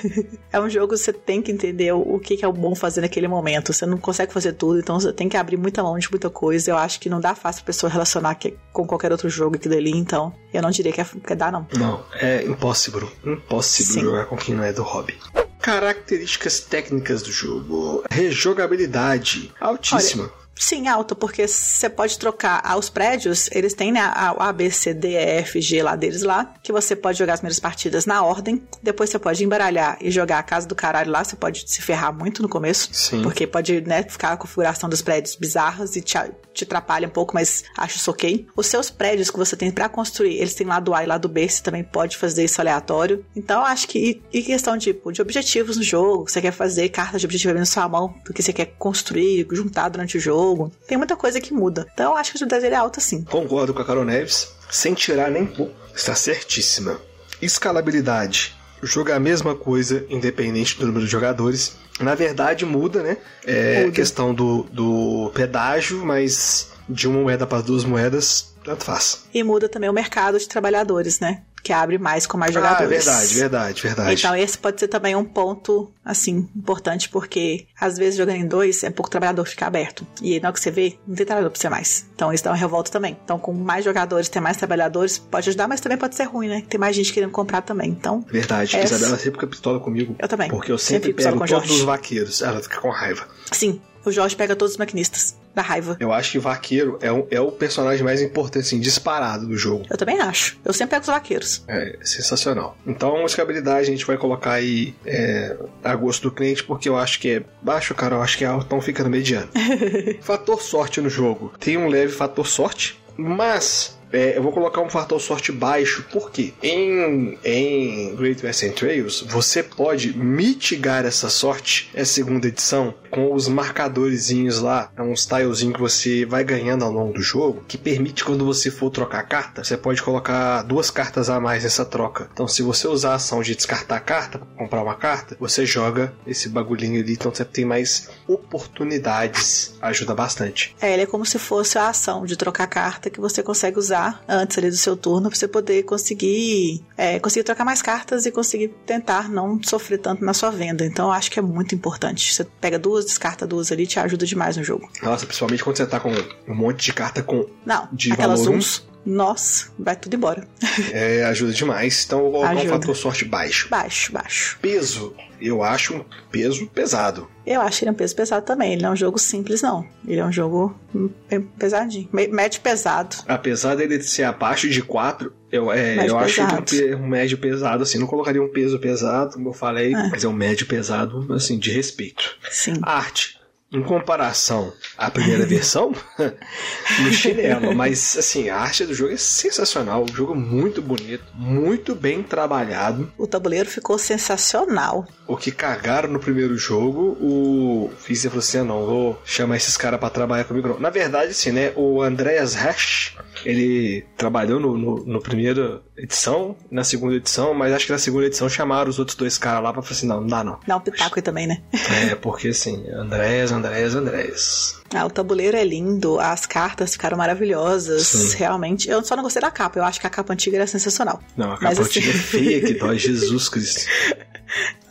é 0.50 0.58
um 0.58 0.70
jogo 0.70 0.94
que 0.94 0.98
você 0.98 1.12
tem 1.12 1.42
que 1.42 1.52
entender 1.52 1.92
o 1.92 2.18
que 2.18 2.42
é 2.42 2.48
o 2.48 2.52
bom 2.52 2.74
fazer 2.74 3.02
naquele 3.02 3.28
momento. 3.28 3.70
Você 3.70 3.84
não 3.84 3.98
consegue 3.98 4.32
fazer 4.32 4.54
tudo, 4.54 4.78
então 4.78 4.98
você 4.98 5.12
tem 5.12 5.28
que 5.28 5.36
abrir 5.36 5.58
muita 5.58 5.82
mão 5.82 5.98
de 5.98 6.10
muita 6.10 6.30
coisa. 6.30 6.70
Eu 6.70 6.78
acho 6.78 6.98
que 6.98 7.10
não 7.10 7.20
dá 7.20 7.34
fácil 7.34 7.62
a 7.62 7.66
pessoa 7.66 7.92
relacionar 7.92 8.38
com 8.72 8.86
qualquer 8.86 9.12
outro 9.12 9.28
jogo 9.28 9.56
aquilo 9.56 9.74
ali, 9.74 9.90
então 9.90 10.32
eu 10.54 10.62
não 10.62 10.70
diria 10.70 10.90
que 10.90 11.02
é, 11.02 11.04
que 11.04 11.34
dá 11.34 11.52
não. 11.52 11.66
Não, 11.76 12.02
é 12.14 12.44
impossível. 12.44 13.12
Impossível 13.22 13.92
Sim. 13.92 14.00
jogar 14.00 14.24
com 14.24 14.36
quem 14.36 14.54
não 14.54 14.64
é 14.64 14.72
do 14.72 14.82
hobby. 14.82 15.18
Características 15.60 16.60
técnicas 16.60 17.22
do 17.22 17.30
jogo. 17.30 18.02
Rejogabilidade 18.10 19.52
altíssima. 19.60 20.24
Olha, 20.24 20.41
Sim, 20.54 20.86
alta, 20.86 21.14
porque 21.14 21.46
você 21.48 21.88
pode 21.88 22.18
trocar 22.18 22.62
os 22.78 22.88
prédios, 22.88 23.48
eles 23.52 23.74
têm 23.74 23.92
né, 23.92 24.00
a, 24.00 24.48
a 24.48 24.52
B, 24.52 24.70
C, 24.70 24.94
D, 24.94 25.08
E, 25.08 25.38
F, 25.40 25.60
G 25.60 25.82
lá 25.82 25.96
deles 25.96 26.22
lá, 26.22 26.54
que 26.62 26.72
você 26.72 26.94
pode 26.94 27.18
jogar 27.18 27.34
as 27.34 27.40
primeiras 27.40 27.58
partidas 27.58 28.06
na 28.06 28.22
ordem, 28.22 28.62
depois 28.82 29.10
você 29.10 29.18
pode 29.18 29.42
embaralhar 29.44 29.98
e 30.00 30.10
jogar 30.10 30.38
a 30.38 30.42
casa 30.42 30.66
do 30.68 30.74
caralho 30.74 31.10
lá, 31.10 31.24
você 31.24 31.36
pode 31.36 31.64
se 31.66 31.82
ferrar 31.82 32.12
muito 32.12 32.42
no 32.42 32.48
começo, 32.48 32.90
Sim. 32.92 33.22
porque 33.22 33.46
pode 33.46 33.80
né, 33.82 34.02
ficar 34.02 34.32
a 34.32 34.36
configuração 34.36 34.88
dos 34.88 35.02
prédios 35.02 35.36
bizarras 35.36 35.96
e 35.96 36.02
te, 36.02 36.16
te 36.52 36.64
atrapalha 36.64 37.08
um 37.08 37.10
pouco, 37.10 37.34
mas 37.34 37.64
acho 37.76 37.96
isso 37.96 38.10
ok. 38.10 38.46
Os 38.56 38.66
seus 38.66 38.90
prédios 38.90 39.30
que 39.30 39.38
você 39.38 39.56
tem 39.56 39.70
para 39.70 39.88
construir, 39.88 40.36
eles 40.36 40.54
têm 40.54 40.66
lado 40.66 40.94
A 40.94 41.02
e 41.02 41.06
lado 41.06 41.28
B, 41.28 41.48
você 41.48 41.62
também 41.62 41.82
pode 41.82 42.16
fazer 42.16 42.44
isso 42.44 42.60
aleatório. 42.60 43.24
Então, 43.34 43.64
acho 43.64 43.88
que, 43.88 44.22
e, 44.32 44.38
e 44.38 44.42
questão 44.42 44.76
de, 44.76 44.92
tipo, 44.92 45.12
de 45.12 45.22
objetivos 45.22 45.76
no 45.76 45.82
jogo, 45.82 46.28
você 46.28 46.40
quer 46.40 46.52
fazer 46.52 46.88
cartas 46.90 47.20
de 47.20 47.26
objetivo 47.26 47.54
na 47.54 47.64
sua 47.64 47.88
mão, 47.88 48.14
do 48.24 48.32
que 48.32 48.42
você 48.42 48.52
quer 48.52 48.74
construir, 48.78 49.46
juntar 49.50 49.88
durante 49.88 50.16
o 50.16 50.20
jogo, 50.20 50.41
tem 50.86 50.98
muita 50.98 51.16
coisa 51.16 51.40
que 51.40 51.52
muda. 51.52 51.86
Então, 51.94 52.16
acho 52.16 52.30
que 52.30 52.36
a 52.36 52.38
dificuldade 52.38 52.62
dele 52.62 52.74
é 52.74 52.78
alta 52.78 53.00
sim. 53.00 53.22
Concordo 53.24 53.72
com 53.74 53.80
a 53.80 53.84
Carol 53.84 54.04
Neves, 54.04 54.48
sem 54.70 54.94
tirar 54.94 55.30
nem 55.30 55.46
pouco. 55.46 55.72
Está 55.94 56.14
certíssima. 56.14 57.00
Escalabilidade. 57.40 58.54
Jogo 58.82 59.10
é 59.10 59.14
a 59.14 59.20
mesma 59.20 59.54
coisa, 59.54 60.04
independente 60.08 60.76
do 60.78 60.86
número 60.86 61.04
de 61.04 61.10
jogadores. 61.10 61.76
Na 62.00 62.14
verdade, 62.14 62.66
muda, 62.66 63.02
né? 63.02 63.16
É 63.46 63.82
Muda. 63.82 63.92
questão 63.92 64.34
do, 64.34 64.64
do 64.72 65.30
pedágio, 65.34 66.04
mas 66.04 66.72
de 66.88 67.06
uma 67.06 67.20
moeda 67.20 67.46
para 67.46 67.62
duas 67.62 67.84
moedas, 67.84 68.52
tanto 68.64 68.84
faz. 68.84 69.24
E 69.32 69.42
muda 69.44 69.68
também 69.68 69.88
o 69.88 69.92
mercado 69.92 70.38
de 70.38 70.48
trabalhadores, 70.48 71.20
né? 71.20 71.42
Que 71.62 71.72
abre 71.72 71.96
mais 71.96 72.26
com 72.26 72.36
mais 72.36 72.50
Ah, 72.56 72.60
jogadores. 72.60 72.88
verdade, 73.04 73.34
verdade, 73.34 73.82
verdade. 73.82 74.14
Então, 74.18 74.34
esse 74.36 74.58
pode 74.58 74.80
ser 74.80 74.88
também 74.88 75.14
um 75.14 75.24
ponto, 75.24 75.92
assim, 76.04 76.48
importante, 76.56 77.08
porque 77.08 77.66
às 77.80 77.96
vezes 77.96 78.16
jogando 78.18 78.36
em 78.36 78.46
dois 78.48 78.82
é 78.82 78.90
pouco 78.90 79.08
trabalhador 79.08 79.44
ficar 79.46 79.68
aberto. 79.68 80.04
E 80.20 80.40
na 80.40 80.48
hora 80.48 80.54
que 80.54 80.60
você 80.60 80.70
vê, 80.72 80.98
não 81.06 81.14
tem 81.14 81.24
trabalhador 81.24 81.50
pra 81.52 81.60
você 81.60 81.68
mais. 81.68 82.04
Então, 82.14 82.32
isso 82.32 82.42
dá 82.42 82.50
uma 82.50 82.56
revolta 82.56 82.90
também. 82.90 83.16
Então, 83.24 83.38
com 83.38 83.52
mais 83.52 83.84
jogadores, 83.84 84.28
ter 84.28 84.40
mais 84.40 84.56
trabalhadores, 84.56 85.18
pode 85.18 85.48
ajudar, 85.50 85.68
mas 85.68 85.80
também 85.80 85.96
pode 85.96 86.16
ser 86.16 86.24
ruim, 86.24 86.48
né? 86.48 86.62
Tem 86.68 86.80
mais 86.80 86.96
gente 86.96 87.12
querendo 87.12 87.30
comprar 87.30 87.62
também. 87.62 87.90
Então, 87.90 88.24
Verdade, 88.28 88.76
Essa- 88.76 88.96
Isabela 88.96 89.16
sempre 89.16 89.34
fica 89.34 89.46
pistola 89.46 89.78
comigo. 89.78 90.16
Eu 90.18 90.26
também. 90.28 90.48
Porque 90.50 90.72
eu 90.72 90.78
Sempre 90.78 91.10
sempre, 91.12 91.24
pego 91.24 91.46
todos 91.46 91.70
os 91.70 91.80
vaqueiros. 91.82 92.42
Ela 92.42 92.60
fica 92.60 92.80
com 92.80 92.90
raiva. 92.90 93.26
sim, 93.52 93.80
o 94.04 94.10
Jorge 94.10 94.34
pega 94.34 94.56
todos 94.56 94.72
os 94.72 94.78
maquinistas 94.78 95.36
da 95.54 95.62
raiva. 95.62 95.96
Eu 96.00 96.12
acho 96.12 96.32
que 96.32 96.38
vaqueiro 96.38 96.98
é, 97.00 97.12
um- 97.12 97.26
é 97.30 97.40
o 97.40 97.52
personagem 97.52 98.02
mais 98.04 98.22
importante, 98.22 98.64
assim, 98.66 98.80
disparado 98.80 99.46
do 99.46 99.56
jogo. 99.56 99.84
Eu 99.90 99.96
também 99.96 100.20
acho. 100.20 100.56
Eu 100.64 100.72
sempre 100.72 100.90
pego 100.96 101.02
os 101.02 101.06
vaqueiros. 101.08 101.62
É 101.68 101.98
sensacional. 102.02 102.76
Então, 102.86 103.24
escalabilidade 103.26 103.80
a 103.88 103.90
gente 103.90 104.04
vai 104.06 104.16
colocar 104.16 104.52
aí 104.52 104.94
é, 105.04 105.56
a 105.84 105.94
gosto 105.94 106.22
do 106.28 106.32
cliente, 106.34 106.64
porque 106.64 106.88
eu 106.88 106.96
acho 106.96 107.20
que 107.20 107.30
é 107.36 107.42
baixo, 107.60 107.94
cara, 107.94 108.16
eu 108.16 108.22
acho 108.22 108.38
que 108.38 108.44
é 108.44 108.46
alto, 108.46 108.64
então 108.66 108.80
fica 108.80 109.02
no 109.04 109.10
mediano. 109.10 109.48
fator 110.22 110.60
sorte 110.62 111.00
no 111.00 111.08
jogo. 111.10 111.52
Tem 111.58 111.76
um 111.76 111.88
leve 111.88 112.12
fator 112.12 112.46
sorte, 112.46 112.98
mas 113.16 113.98
é, 114.12 114.36
eu 114.36 114.42
vou 114.42 114.52
colocar 114.52 114.80
um 114.80 114.90
fator 114.90 115.20
sorte 115.20 115.50
baixo, 115.50 116.06
porque 116.12 116.52
em, 116.62 117.38
em 117.44 118.14
Great 118.14 118.44
Western 118.44 118.74
Trails 118.74 119.22
você 119.22 119.62
pode 119.62 120.16
mitigar 120.16 121.04
essa 121.04 121.28
sorte, 121.28 121.90
essa 121.94 122.12
segunda 122.12 122.46
edição, 122.46 122.94
com 123.10 123.34
os 123.34 123.48
marcadorzinhos 123.48 124.60
lá, 124.60 124.90
é 124.96 125.02
uns 125.02 125.26
tilezinhos 125.26 125.74
que 125.74 125.80
você 125.80 126.24
vai 126.24 126.44
ganhando 126.44 126.84
ao 126.84 126.92
longo 126.92 127.14
do 127.14 127.22
jogo, 127.22 127.64
que 127.66 127.78
permite 127.78 128.24
quando 128.24 128.44
você 128.44 128.70
for 128.70 128.90
trocar 128.90 129.22
carta, 129.24 129.64
você 129.64 129.76
pode 129.76 130.02
colocar 130.02 130.62
duas 130.62 130.90
cartas 130.90 131.30
a 131.30 131.40
mais 131.40 131.64
nessa 131.64 131.84
troca. 131.84 132.28
Então, 132.32 132.46
se 132.46 132.62
você 132.62 132.86
usar 132.86 133.12
a 133.12 133.14
ação 133.14 133.42
de 133.42 133.54
descartar 133.54 133.96
a 133.96 134.00
carta 134.00 134.38
comprar 134.56 134.82
uma 134.82 134.94
carta, 134.94 135.36
você 135.40 135.66
joga 135.66 136.12
esse 136.26 136.48
bagulhinho 136.48 137.00
ali, 137.00 137.12
então 137.14 137.34
você 137.34 137.44
tem 137.44 137.64
mais 137.64 138.08
oportunidades. 138.26 139.74
Ajuda 139.80 140.14
bastante. 140.14 140.74
É, 140.80 140.92
ele 140.92 141.02
é 141.02 141.06
como 141.06 141.26
se 141.26 141.38
fosse 141.38 141.78
a 141.78 141.88
ação 141.88 142.24
de 142.24 142.36
trocar 142.36 142.66
carta 142.66 143.10
que 143.10 143.20
você 143.20 143.42
consegue 143.42 143.78
usar 143.78 144.01
antes 144.28 144.58
ali 144.58 144.70
do 144.70 144.76
seu 144.76 144.96
turno 144.96 145.28
pra 145.28 145.38
você 145.38 145.48
poder 145.48 145.82
conseguir, 145.84 146.82
é, 146.96 147.18
conseguir 147.18 147.44
trocar 147.44 147.64
mais 147.64 147.82
cartas 147.82 148.26
e 148.26 148.30
conseguir 148.30 148.68
tentar 148.86 149.28
não 149.28 149.60
sofrer 149.62 149.98
tanto 149.98 150.24
na 150.24 150.34
sua 150.34 150.50
venda. 150.50 150.84
Então 150.84 151.06
eu 151.06 151.12
acho 151.12 151.30
que 151.30 151.38
é 151.38 151.42
muito 151.42 151.74
importante. 151.74 152.32
Você 152.32 152.44
pega 152.60 152.78
duas, 152.78 153.04
descarta 153.04 153.46
duas 153.46 153.70
ali, 153.72 153.86
te 153.86 153.98
ajuda 153.98 154.26
demais 154.26 154.56
no 154.56 154.64
jogo. 154.64 154.88
Nossa, 155.02 155.26
principalmente 155.26 155.62
quando 155.62 155.76
você 155.76 155.86
tá 155.86 156.00
com 156.00 156.12
um 156.48 156.54
monte 156.54 156.84
de 156.84 156.92
carta 156.92 157.22
com 157.22 157.46
Não, 157.64 157.88
De 157.92 158.12
aquelas 158.12 158.40
valor 158.40 158.56
uns, 158.56 158.86
nossa, 159.04 159.70
vai 159.78 159.96
tudo 159.96 160.14
embora. 160.14 160.46
é, 160.92 161.24
ajuda 161.24 161.52
demais. 161.52 162.04
Então 162.04 162.18
eu 162.20 162.30
vou 162.30 162.40
colocar 162.42 162.62
um 162.62 162.68
fator 162.68 162.96
sorte 162.96 163.24
baixo. 163.24 163.68
Baixo, 163.68 164.12
baixo. 164.12 164.58
Peso, 164.60 165.14
eu 165.40 165.62
acho 165.62 165.96
um 165.96 166.04
peso 166.30 166.66
pesado. 166.68 167.28
Eu 167.44 167.60
acho 167.60 167.82
ele 167.84 167.90
um 167.90 167.94
peso 167.94 168.14
pesado 168.14 168.46
também. 168.46 168.74
Ele 168.74 168.82
não 168.82 168.90
é 168.90 168.92
um 168.92 168.96
jogo 168.96 169.18
simples, 169.18 169.60
não. 169.60 169.84
Ele 170.06 170.20
é 170.20 170.24
um 170.24 170.30
jogo 170.32 170.78
hum, 170.94 171.10
pesadinho. 171.58 172.08
Médio 172.12 172.60
pesado. 172.60 173.16
Apesar 173.26 173.74
dele 173.74 174.00
ser 174.02 174.22
abaixo 174.22 174.68
de 174.68 174.82
4, 174.82 175.32
eu, 175.50 175.72
é, 175.72 175.96
Médio 175.96 176.10
eu 176.10 176.18
acho 176.18 176.40
ele 176.40 176.94
um, 176.94 177.02
um 177.02 177.08
médio 177.08 177.36
pesado, 177.38 177.82
assim, 177.82 177.98
não 177.98 178.06
colocaria 178.06 178.42
um 178.42 178.48
peso 178.48 178.78
pesado, 178.78 179.34
como 179.34 179.48
eu 179.48 179.52
falei, 179.52 179.92
É. 179.94 180.08
mas 180.08 180.24
é 180.24 180.28
um 180.28 180.32
médio 180.32 180.66
pesado, 180.66 181.26
assim, 181.34 181.58
de 181.58 181.70
respeito. 181.70 182.36
Sim. 182.50 182.74
Arte, 182.82 183.38
em 183.72 183.82
comparação 183.82 184.72
à 184.98 185.10
primeira 185.10 185.46
versão, 185.46 185.92
no 186.18 187.12
chinelo, 187.12 187.74
mas 187.74 188.16
assim, 188.18 188.50
a 188.50 188.58
arte 188.58 188.84
do 188.84 188.94
jogo 188.94 189.12
é 189.12 189.16
sensacional, 189.16 190.04
o 190.04 190.14
jogo 190.14 190.34
é 190.34 190.36
muito 190.36 190.82
bonito, 190.82 191.24
muito 191.34 191.94
bem 191.94 192.22
trabalhado. 192.22 193.10
O 193.16 193.26
tabuleiro 193.26 193.68
ficou 193.68 193.98
sensacional. 193.98 195.06
O 195.26 195.36
que 195.36 195.50
cagaram 195.50 196.10
no 196.10 196.20
primeiro 196.20 196.56
jogo, 196.58 197.16
o 197.20 197.90
Fischer 197.98 198.30
falou 198.30 198.40
assim: 198.40 198.58
"Ah, 198.58 198.64
não, 198.64 198.84
vou 198.84 199.22
chamar 199.24 199.56
esses 199.56 199.76
caras 199.76 199.98
pra 199.98 200.10
trabalhar 200.10 200.44
comigo. 200.44 200.68
Não. 200.68 200.80
Na 200.80 200.90
verdade, 200.90 201.30
assim, 201.30 201.52
né? 201.52 201.72
O 201.74 202.02
Andreas 202.02 202.54
Hash, 202.54 203.16
ele 203.44 204.04
trabalhou 204.16 204.60
no, 204.60 204.76
no, 204.76 205.04
no 205.06 205.20
primeira 205.20 205.80
edição, 205.96 206.56
na 206.70 206.84
segunda 206.84 207.14
edição, 207.16 207.52
mas 207.54 207.72
acho 207.72 207.86
que 207.86 207.92
na 207.92 207.98
segunda 207.98 208.26
edição 208.26 208.48
chamaram 208.48 208.88
os 208.90 208.98
outros 208.98 209.16
dois 209.16 209.36
caras 209.38 209.62
lá 209.62 209.72
pra 209.72 209.82
falar 209.82 209.92
assim: 209.94 210.06
não, 210.06 210.20
não 210.20 210.26
dá 210.26 210.42
não. 210.44 210.58
Dá 210.66 210.76
um 210.76 210.80
pitaco 210.80 211.16
aí 211.18 211.22
também, 211.22 211.46
né? 211.46 211.62
É, 212.10 212.14
porque 212.14 212.48
assim, 212.48 212.84
Andréas, 212.90 213.52
Andréas, 213.52 213.94
Andréas. 213.94 214.80
Ah, 214.94 215.06
o 215.06 215.10
tabuleiro 215.10 215.56
é 215.56 215.64
lindo, 215.64 216.20
as 216.20 216.44
cartas 216.44 216.92
ficaram 216.92 217.16
maravilhosas, 217.16 218.06
Sim. 218.08 218.36
realmente. 218.36 218.90
Eu 218.90 219.02
só 219.02 219.16
não 219.16 219.22
gostei 219.22 219.40
da 219.40 219.50
capa, 219.50 219.78
eu 219.78 219.84
acho 219.84 219.98
que 219.98 220.06
a 220.06 220.10
capa 220.10 220.32
antiga 220.34 220.58
era 220.58 220.66
sensacional. 220.66 221.18
Não, 221.34 221.46
a 221.46 221.58
Mas, 221.60 221.60
capa 221.60 221.72
assim- 221.72 221.82
antiga 222.00 222.10
é 222.10 222.12
feia 222.12 222.60
que 222.60 222.74
dói, 222.74 222.98
Jesus 223.00 223.48
Cristo. 223.48 223.86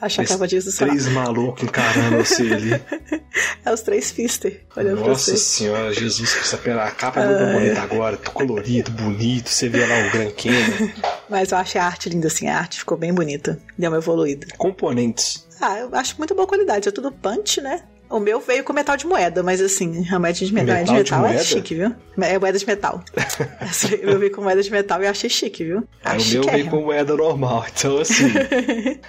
Acho 0.02 0.22
a 0.22 0.24
Esse 0.24 0.34
capa 0.34 0.46
antiga 0.46 0.62
sensacional. 0.62 0.96
Três 0.96 1.08
malucos 1.14 1.64
encarando 1.64 2.18
você 2.18 2.42
ali. 2.44 2.82
É 3.64 3.72
os 3.72 3.82
três 3.82 4.10
Fister, 4.10 4.66
olhando 4.76 4.98
pra 4.98 5.10
Nossa 5.10 5.32
você. 5.32 5.38
senhora, 5.38 5.94
Jesus 5.94 6.34
Cristo. 6.34 6.58
Pera, 6.58 6.84
A 6.84 6.92
capa 6.92 7.22
é 7.22 7.28
muito 7.28 7.60
bonita 7.60 7.82
agora, 7.82 8.18
tô 8.18 8.32
colorido, 8.32 8.90
bonito. 8.92 9.50
Você 9.50 9.70
vê 9.70 9.86
lá 9.86 10.08
o 10.08 10.12
Gran 10.12 10.32
Canyon. 10.32 10.90
Mas 11.30 11.52
eu 11.52 11.58
achei 11.60 11.80
a 11.80 11.86
arte 11.86 12.10
linda, 12.10 12.28
assim, 12.28 12.48
a 12.48 12.58
arte 12.58 12.80
ficou 12.80 12.98
bem 12.98 13.14
bonita. 13.14 13.60
Deu 13.78 13.92
uma 13.92 13.98
evoluída. 13.98 14.48
Componentes. 14.58 15.48
Ah, 15.62 15.78
eu 15.78 15.94
acho 15.96 16.16
muito 16.18 16.34
boa 16.34 16.48
qualidade, 16.48 16.90
é 16.90 16.92
tudo 16.92 17.12
punch, 17.12 17.62
né? 17.62 17.84
O 18.12 18.20
meu 18.20 18.40
veio 18.40 18.64
com 18.64 18.74
metal 18.74 18.98
de 18.98 19.08
moeda, 19.08 19.42
mas 19.42 19.62
assim, 19.62 20.06
a 20.12 20.20
moeda 20.20 20.34
de 20.38 20.54
metal, 20.54 20.76
Metal 20.76 20.84
de 20.86 21.04
de 21.04 21.12
metal 21.12 21.20
é 21.26 21.30
moeda? 21.30 21.44
chique, 21.44 21.76
viu? 21.76 21.96
É 22.22 22.38
moeda 22.38 22.60
de 22.60 22.68
metal. 22.68 23.04
Meu 24.04 24.20
veio 24.20 24.32
com 24.32 24.42
moeda 24.42 24.62
de 24.62 24.70
metal 24.72 25.02
e 25.02 25.06
eu 25.06 25.10
achei 25.12 25.30
chique, 25.30 25.64
viu? 25.64 25.84
Achei 26.04 26.40
o 26.40 26.44
meu 26.44 26.52
veio 26.54 26.70
com 26.70 26.82
moeda 26.82 27.16
normal, 27.16 27.66
então 27.74 27.98
assim. 28.00 28.28
de 28.32 29.00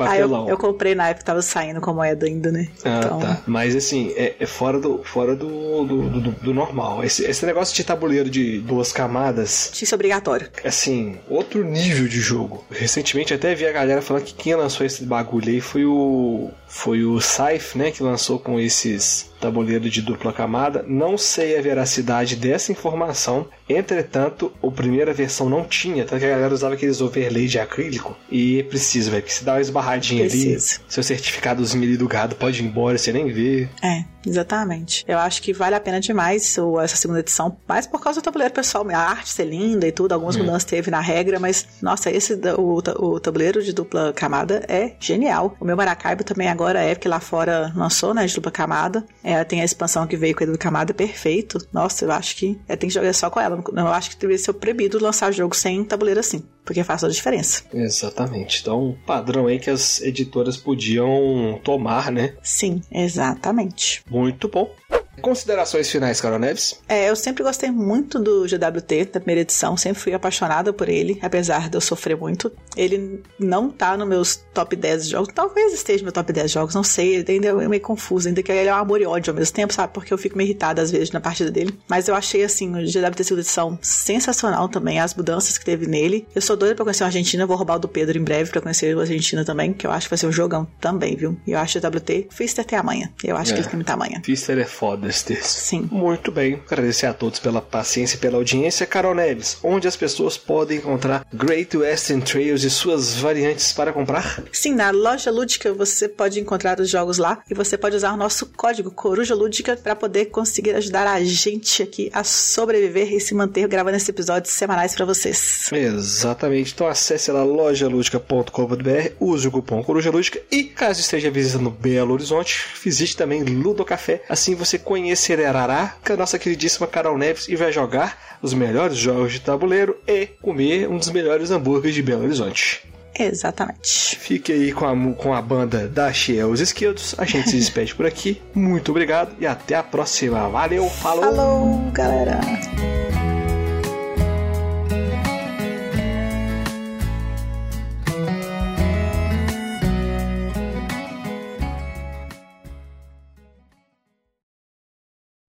Ah, 0.00 0.16
eu, 0.18 0.28
papelão. 0.28 0.48
eu 0.48 0.56
comprei 0.56 0.94
na 0.94 1.08
época 1.08 1.18
que 1.20 1.24
tava 1.26 1.42
saindo 1.42 1.80
com 1.80 1.92
moeda 1.92 2.26
ainda, 2.26 2.50
né? 2.50 2.68
Ah, 2.84 3.00
então, 3.04 3.18
tá. 3.20 3.42
Mas 3.46 3.76
assim, 3.76 4.12
é, 4.16 4.34
é 4.40 4.46
fora, 4.46 4.78
do, 4.80 5.02
fora 5.04 5.36
do, 5.36 5.84
do, 5.84 6.08
do- 6.20 6.30
do 6.32 6.54
normal. 6.54 7.04
Esse, 7.04 7.24
esse 7.24 7.44
negócio 7.44 7.74
de 7.76 7.84
tabuleiro 7.84 8.30
de 8.30 8.58
duas 8.60 8.92
camadas, 8.92 9.70
Isso 9.80 9.94
é 9.94 9.96
obrigatório. 9.96 10.48
assim, 10.64 11.18
outro 11.28 11.62
nível 11.64 12.08
de 12.08 12.20
jogo. 12.20 12.64
Recentemente 12.70 13.34
até 13.34 13.54
vi 13.54 13.66
a 13.66 13.72
galera 13.72 14.00
falando 14.02 14.24
que 14.24 14.34
quem 14.34 14.54
lançou 14.54 14.86
esse 14.86 15.04
bagulho 15.04 15.48
aí 15.48 15.60
foi 15.60 15.84
o. 15.84 16.50
Foi 16.70 17.02
o 17.02 17.18
Scythe, 17.18 17.76
né? 17.78 17.90
Que 17.90 18.02
lançou 18.02 18.37
com 18.40 18.58
esses 18.58 19.27
tabuleiro 19.40 19.88
de 19.88 20.02
dupla 20.02 20.32
camada. 20.32 20.84
Não 20.86 21.16
sei 21.16 21.58
a 21.58 21.62
veracidade 21.62 22.36
dessa 22.36 22.72
informação. 22.72 23.46
Entretanto, 23.68 24.52
a 24.62 24.70
primeira 24.70 25.12
versão 25.12 25.48
não 25.48 25.64
tinha, 25.64 26.04
tanto 26.04 26.20
que 26.20 26.26
a 26.26 26.30
galera 26.30 26.54
usava 26.54 26.74
aqueles 26.74 27.00
overlay 27.00 27.46
de 27.46 27.58
acrílico. 27.58 28.16
E 28.30 28.62
precisa, 28.64 29.10
velho, 29.10 29.22
porque 29.22 29.34
se 29.34 29.44
dá 29.44 29.54
uma 29.54 29.60
esbarradinha 29.60 30.24
ali, 30.24 30.30
Precisa. 30.30 30.80
seu 30.88 31.02
certificadozinho 31.02 31.82
ali 31.84 31.96
do 31.96 32.08
gado 32.08 32.34
pode 32.34 32.62
ir 32.62 32.66
embora, 32.66 32.96
você 32.96 33.12
nem 33.12 33.30
vê. 33.30 33.68
É, 33.82 34.04
exatamente. 34.26 35.04
Eu 35.06 35.18
acho 35.18 35.42
que 35.42 35.52
vale 35.52 35.74
a 35.74 35.80
pena 35.80 36.00
demais 36.00 36.56
essa 36.82 36.96
segunda 36.96 37.20
edição, 37.20 37.56
mais 37.66 37.86
por 37.86 38.00
causa 38.00 38.20
do 38.20 38.24
tabuleiro 38.24 38.52
pessoal, 38.54 38.86
a 38.90 38.98
arte 38.98 39.30
ser 39.30 39.44
linda 39.44 39.86
e 39.86 39.92
tudo, 39.92 40.12
algumas 40.12 40.36
mudanças 40.36 40.64
teve 40.64 40.90
na 40.90 41.00
regra, 41.00 41.38
mas 41.38 41.66
nossa, 41.82 42.10
esse 42.10 42.34
o, 42.56 42.82
o 42.98 43.20
tabuleiro 43.20 43.62
de 43.62 43.72
dupla 43.72 44.12
camada 44.12 44.64
é 44.68 44.94
genial. 44.98 45.56
O 45.60 45.64
meu 45.64 45.76
Maracaibo 45.76 46.24
também 46.24 46.48
agora 46.48 46.80
é, 46.80 46.94
porque 46.94 47.08
lá 47.08 47.20
fora 47.20 47.72
lançou, 47.76 48.14
né, 48.14 48.26
de 48.26 48.34
dupla 48.34 48.50
camada. 48.50 49.04
É, 49.28 49.44
tem 49.44 49.60
a 49.60 49.64
expansão 49.64 50.06
que 50.06 50.16
veio 50.16 50.34
com 50.34 50.42
a 50.42 50.46
dupla 50.46 50.58
camada, 50.58 50.94
perfeito. 50.94 51.58
Nossa, 51.70 52.06
eu 52.06 52.10
acho 52.10 52.34
que 52.34 52.58
é, 52.66 52.74
tem 52.76 52.88
que 52.88 52.94
jogar 52.94 53.12
só 53.12 53.28
com 53.28 53.38
ela. 53.38 53.62
Eu 53.76 53.88
acho 53.88 54.08
que 54.08 54.16
deveria 54.16 54.42
ser 54.42 54.54
proibido 54.54 54.98
lançar 54.98 55.30
jogo 55.30 55.54
sem 55.54 55.84
tabuleiro 55.84 56.18
assim, 56.18 56.42
porque 56.64 56.82
faz 56.82 57.02
toda 57.02 57.12
a 57.12 57.14
diferença. 57.14 57.62
Exatamente. 57.74 58.62
Então, 58.62 58.96
padrão 59.06 59.46
aí 59.46 59.58
que 59.58 59.68
as 59.68 60.00
editoras 60.00 60.56
podiam 60.56 61.60
tomar, 61.62 62.10
né? 62.10 62.36
Sim, 62.42 62.80
exatamente. 62.90 64.02
Muito 64.10 64.48
bom. 64.48 64.74
Considerações 65.20 65.90
finais, 65.90 66.20
Carol 66.20 66.38
Neves? 66.38 66.80
É, 66.88 67.08
eu 67.10 67.16
sempre 67.16 67.42
gostei 67.42 67.70
muito 67.70 68.18
do 68.18 68.42
GWT, 68.46 69.04
da 69.12 69.20
primeira 69.20 69.40
edição, 69.42 69.76
sempre 69.76 70.00
fui 70.00 70.14
apaixonada 70.14 70.72
por 70.72 70.88
ele, 70.88 71.18
apesar 71.22 71.68
de 71.68 71.76
eu 71.76 71.80
sofrer 71.80 72.16
muito. 72.16 72.50
Ele 72.76 73.22
não 73.38 73.70
tá 73.70 73.96
no 73.96 74.06
meus 74.06 74.36
top 74.54 74.74
10 74.76 75.08
jogos, 75.08 75.32
talvez 75.34 75.72
esteja 75.72 75.98
no 75.98 76.04
meu 76.04 76.12
top 76.12 76.32
10 76.32 76.50
jogos, 76.50 76.74
não 76.74 76.82
sei, 76.82 77.24
ainda 77.28 77.48
é 77.48 77.68
meio 77.68 77.82
confuso, 77.82 78.28
ainda 78.28 78.42
que 78.42 78.50
ele 78.52 78.68
é 78.68 78.74
um 78.74 78.78
amor 78.78 79.00
e 79.00 79.06
ódio 79.06 79.30
ao 79.32 79.36
mesmo 79.38 79.54
tempo, 79.54 79.72
sabe? 79.72 79.92
Porque 79.92 80.12
eu 80.12 80.18
fico 80.18 80.36
meio 80.36 80.48
irritada 80.48 80.80
às 80.82 80.90
vezes 80.90 81.10
na 81.10 81.20
partida 81.20 81.50
dele. 81.50 81.78
Mas 81.88 82.08
eu 82.08 82.14
achei, 82.14 82.42
assim, 82.44 82.70
o 82.70 82.78
GWT 82.84 83.24
segunda 83.24 83.42
edição 83.42 83.78
sensacional 83.82 84.68
também, 84.68 84.98
as 85.00 85.14
mudanças 85.14 85.58
que 85.58 85.64
teve 85.64 85.86
nele. 85.86 86.26
Eu 86.34 86.40
sou 86.42 86.56
doida 86.56 86.74
pra 86.74 86.84
conhecer 86.84 87.02
a 87.04 87.06
Argentina, 87.06 87.46
vou 87.46 87.56
roubar 87.56 87.76
o 87.76 87.78
do 87.80 87.88
Pedro 87.88 88.18
em 88.18 88.22
breve 88.22 88.50
pra 88.50 88.60
conhecer 88.60 88.96
a 88.96 89.00
Argentina 89.00 89.44
também, 89.44 89.72
que 89.72 89.86
eu 89.86 89.90
acho 89.90 90.06
que 90.06 90.10
vai 90.10 90.18
ser 90.18 90.26
um 90.26 90.32
jogão 90.32 90.66
também, 90.80 91.16
viu? 91.16 91.36
E 91.46 91.52
eu 91.52 91.58
acho 91.58 91.78
o 91.78 91.80
GWT, 91.80 92.28
Fister 92.30 92.64
tem 92.64 92.78
amanhã. 92.78 93.10
Eu 93.22 93.36
acho 93.36 93.50
É. 93.52 93.54
que 93.54 93.60
ele 93.60 93.68
tem 93.68 93.76
muita 93.76 93.92
amanhã. 93.94 94.20
Fister 94.24 94.58
é 94.58 94.64
foda, 94.64 95.07
Sters. 95.12 95.46
Sim. 95.46 95.88
Muito 95.90 96.30
bem, 96.30 96.60
agradecer 96.66 97.06
a 97.06 97.14
todos 97.14 97.38
pela 97.38 97.60
paciência 97.60 98.16
e 98.16 98.18
pela 98.18 98.36
audiência. 98.36 98.86
Carol 98.86 99.14
Neves, 99.14 99.58
onde 99.62 99.88
as 99.88 99.96
pessoas 99.96 100.36
podem 100.36 100.78
encontrar 100.78 101.26
Great 101.32 101.76
Western 101.76 102.22
Trails 102.22 102.64
e 102.64 102.70
suas 102.70 103.14
variantes 103.16 103.72
para 103.72 103.92
comprar? 103.92 104.42
Sim, 104.52 104.74
na 104.74 104.90
loja 104.90 105.30
lúdica 105.30 105.72
você 105.72 106.08
pode 106.08 106.40
encontrar 106.40 106.80
os 106.80 106.88
jogos 106.88 107.18
lá 107.18 107.42
e 107.50 107.54
você 107.54 107.76
pode 107.76 107.96
usar 107.96 108.12
o 108.12 108.16
nosso 108.16 108.46
código 108.46 108.90
Coruja 108.90 109.34
Lúdica 109.34 109.76
para 109.76 109.94
poder 109.94 110.26
conseguir 110.26 110.74
ajudar 110.74 111.06
a 111.06 111.22
gente 111.22 111.82
aqui 111.82 112.10
a 112.12 112.24
sobreviver 112.24 113.12
e 113.12 113.20
se 113.20 113.34
manter 113.34 113.66
gravando 113.68 113.96
esses 113.96 114.08
episódios 114.08 114.52
semanais 114.52 114.94
para 114.94 115.04
vocês. 115.04 115.70
Exatamente, 115.72 116.72
então 116.72 116.86
acesse 116.86 117.30
lá 117.30 117.42
lojaludica.com.br, 117.42 119.12
use 119.20 119.48
o 119.48 119.50
cupom 119.50 119.82
Coruja 119.82 120.10
Lúdica 120.10 120.40
e 120.50 120.64
caso 120.64 121.00
esteja 121.00 121.30
visitando 121.30 121.70
Belo 121.70 122.12
Horizonte, 122.12 122.66
visite 122.82 123.16
também 123.16 123.42
Ludo 123.42 123.84
Café, 123.84 124.22
assim 124.28 124.54
você 124.54 124.78
conhecerá 125.00 125.94
a 126.04 126.16
nossa 126.16 126.38
queridíssima 126.38 126.86
Carol 126.86 127.16
Neves 127.16 127.48
e 127.48 127.56
vai 127.56 127.72
jogar 127.72 128.38
os 128.42 128.52
melhores 128.52 128.96
jogos 128.96 129.32
de 129.32 129.40
tabuleiro 129.40 129.96
e 130.06 130.26
comer 130.42 130.88
um 130.88 130.98
dos 130.98 131.10
melhores 131.10 131.50
hambúrgueres 131.50 131.94
de 131.94 132.02
Belo 132.02 132.24
Horizonte. 132.24 132.82
Exatamente. 133.18 134.16
Fique 134.16 134.52
aí 134.52 134.72
com 134.72 134.86
a, 134.86 135.14
com 135.14 135.34
a 135.34 135.42
banda 135.42 135.88
da 135.88 136.12
Xia 136.12 136.46
Os 136.46 136.60
Esquerdos. 136.60 137.14
A 137.18 137.24
gente 137.24 137.50
se 137.50 137.56
despede 137.58 137.94
por 137.94 138.06
aqui. 138.06 138.40
Muito 138.54 138.90
obrigado 138.90 139.34
e 139.40 139.46
até 139.46 139.74
a 139.74 139.82
próxima. 139.82 140.48
Valeu, 140.48 140.88
falou! 140.88 141.24
Falou, 141.24 141.90
galera! 141.92 142.40